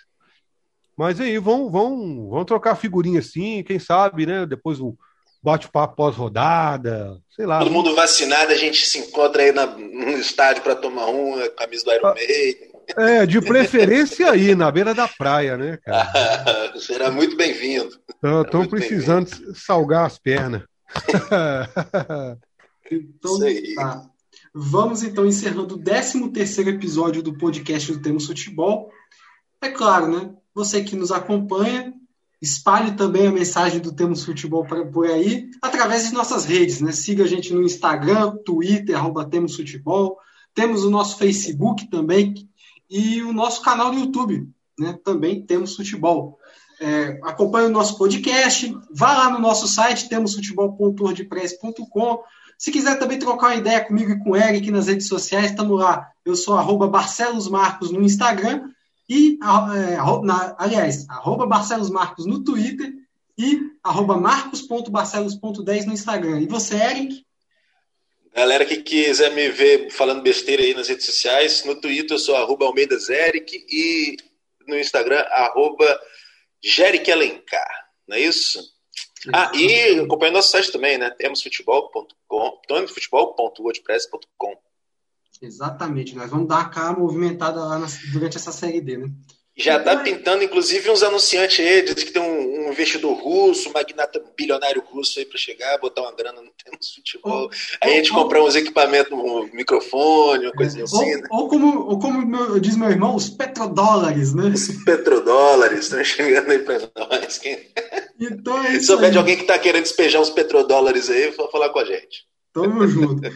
[0.96, 4.46] Mas aí, vão, vão, vão trocar figurinha assim, quem sabe, né?
[4.46, 4.96] Depois um
[5.42, 7.58] bate-papo pós-rodada, sei lá.
[7.58, 11.50] Todo mundo vacinado, a gente se encontra aí na, no estádio para tomar um, a
[11.50, 12.75] camisa do Iron Maiden.
[12.96, 16.78] É, de preferência aí, na beira da praia, né, cara?
[16.78, 17.98] será muito bem-vindo.
[18.44, 20.62] Estão precisando bem salgar as pernas.
[22.90, 23.38] então,
[23.74, 24.06] tá.
[24.54, 28.90] Vamos então encerrando o 13 terceiro episódio do podcast do Temos Futebol.
[29.60, 30.34] É claro, né?
[30.54, 31.92] Você que nos acompanha,
[32.40, 36.92] espalhe também a mensagem do Temos Futebol por aí, através de nossas redes, né?
[36.92, 40.16] Siga a gente no Instagram, Twitter, arroba Temos Futebol.
[40.54, 42.48] Temos o nosso Facebook também
[42.90, 44.48] e o nosso canal do YouTube,
[44.78, 44.98] né?
[45.04, 46.38] Também Temos Futebol.
[46.78, 52.22] É, acompanhe o nosso podcast, vá lá no nosso site, temosfutebol.wordpress.com.
[52.58, 55.78] Se quiser também trocar uma ideia comigo e com o Eric nas redes sociais, estamos
[55.78, 56.08] lá.
[56.24, 58.70] Eu sou arroba Barcelos Marcos no Instagram
[59.08, 59.38] e,
[59.74, 62.92] é, na, aliás, arroba Barcelos Marcos no Twitter
[63.38, 66.40] e arroba marcos.barcelos.10 no Instagram.
[66.40, 67.25] E você, Eric?
[68.36, 72.36] Galera que quiser me ver falando besteira aí nas redes sociais, no Twitter eu sou
[72.36, 74.18] arroba Almeidas Eric e
[74.68, 75.98] no Instagram, arroba
[76.62, 78.60] Jerick Alencar, não é isso?
[79.32, 81.08] Ah, e acompanha nosso site também, né?
[81.12, 84.54] Temosfutebol.com, temosfutebol.wordpress.com.
[85.40, 89.08] Exatamente, nós vamos dar a movimentada lá na, durante essa série D, né?
[89.58, 93.72] Já está pintando, inclusive, uns anunciantes aí, diz que tem um, um, investidor russo, um
[93.72, 97.48] magnata bilionário russo aí para chegar, botar uma grana no Temos Futebol.
[97.80, 100.96] aí a gente comprar uns equipamentos, um microfone, uma coisa é, assim.
[100.96, 101.28] Ou, né?
[101.30, 104.48] ou, como, ou como meu, diz meu irmão, os petrodólares, né?
[104.48, 107.38] Os petrodólares estão chegando aí para nós.
[107.38, 107.58] Quem...
[108.20, 111.70] Então é Se souber de alguém que está querendo despejar uns petrodólares aí, vou falar
[111.70, 112.26] com a gente.
[112.52, 113.26] Tamo junto.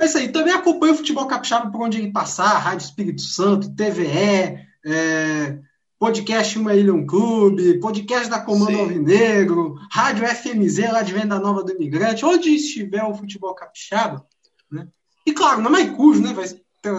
[0.00, 0.28] É isso aí.
[0.28, 5.58] Também acompanha o futebol capixaba por onde ele passar, Rádio Espírito Santo, TVE, é,
[5.98, 11.62] podcast Uma Ilha Um Clube, podcast da Comando Alvinegro, Rádio FMZ lá de Venda Nova
[11.62, 14.26] do Imigrante, onde estiver o futebol capixaba,
[14.70, 14.86] né?
[15.26, 16.34] E claro, na Maicujo, né?
[16.34, 16.46] Vai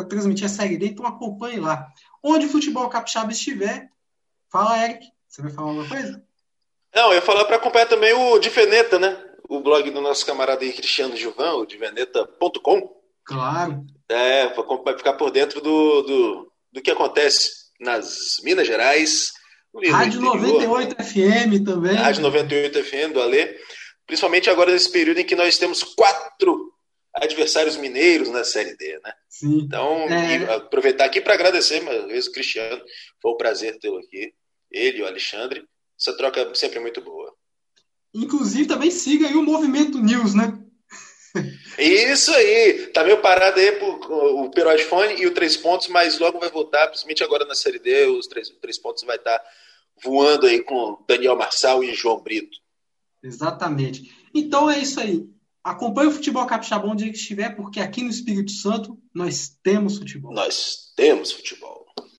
[0.06, 1.88] transmitir a série D, então acompanhe lá.
[2.24, 3.88] Onde o futebol capixaba estiver,
[4.52, 5.06] fala, Eric.
[5.28, 6.24] Você vai falar alguma coisa?
[6.96, 9.22] Não, eu ia falar para acompanhar também o de Veneta, né?
[9.48, 12.96] O blog do nosso camarada aí, Cristiano Gilvan, o de Veneta.com.
[13.24, 13.86] Claro.
[14.10, 19.32] É, vai ficar por dentro do, do, do que acontece nas Minas Gerais.
[19.92, 21.96] Rádio interior, 98 FM também.
[21.96, 23.58] Rádio 98 FM do Alê.
[24.08, 26.72] Principalmente agora nesse período em que nós temos quatro
[27.14, 29.14] adversários mineiros na Série D, né?
[29.30, 29.60] Sim.
[29.60, 30.56] Então, é...
[30.56, 32.82] aproveitar aqui para agradecer mais vez o Cristiano.
[33.22, 34.34] Foi um prazer tê-lo aqui.
[34.72, 35.66] Ele e o Alexandre.
[36.00, 37.34] Essa troca é sempre muito boa.
[38.14, 40.58] Inclusive, também siga aí o Movimento News, né?
[41.78, 46.40] Isso aí, tá meio parado aí por, o Peroidfone e o Três Pontos, mas logo
[46.40, 49.46] vai voltar, principalmente agora na Série D, os Três, três Pontos vai estar tá
[50.04, 52.58] voando aí com Daniel Marçal e João Brito.
[53.22, 54.14] Exatamente.
[54.34, 55.28] Então é isso aí.
[55.64, 60.32] Acompanhe o futebol capixaba onde estiver, porque aqui no Espírito Santo nós temos futebol.
[60.32, 61.85] Nós temos futebol.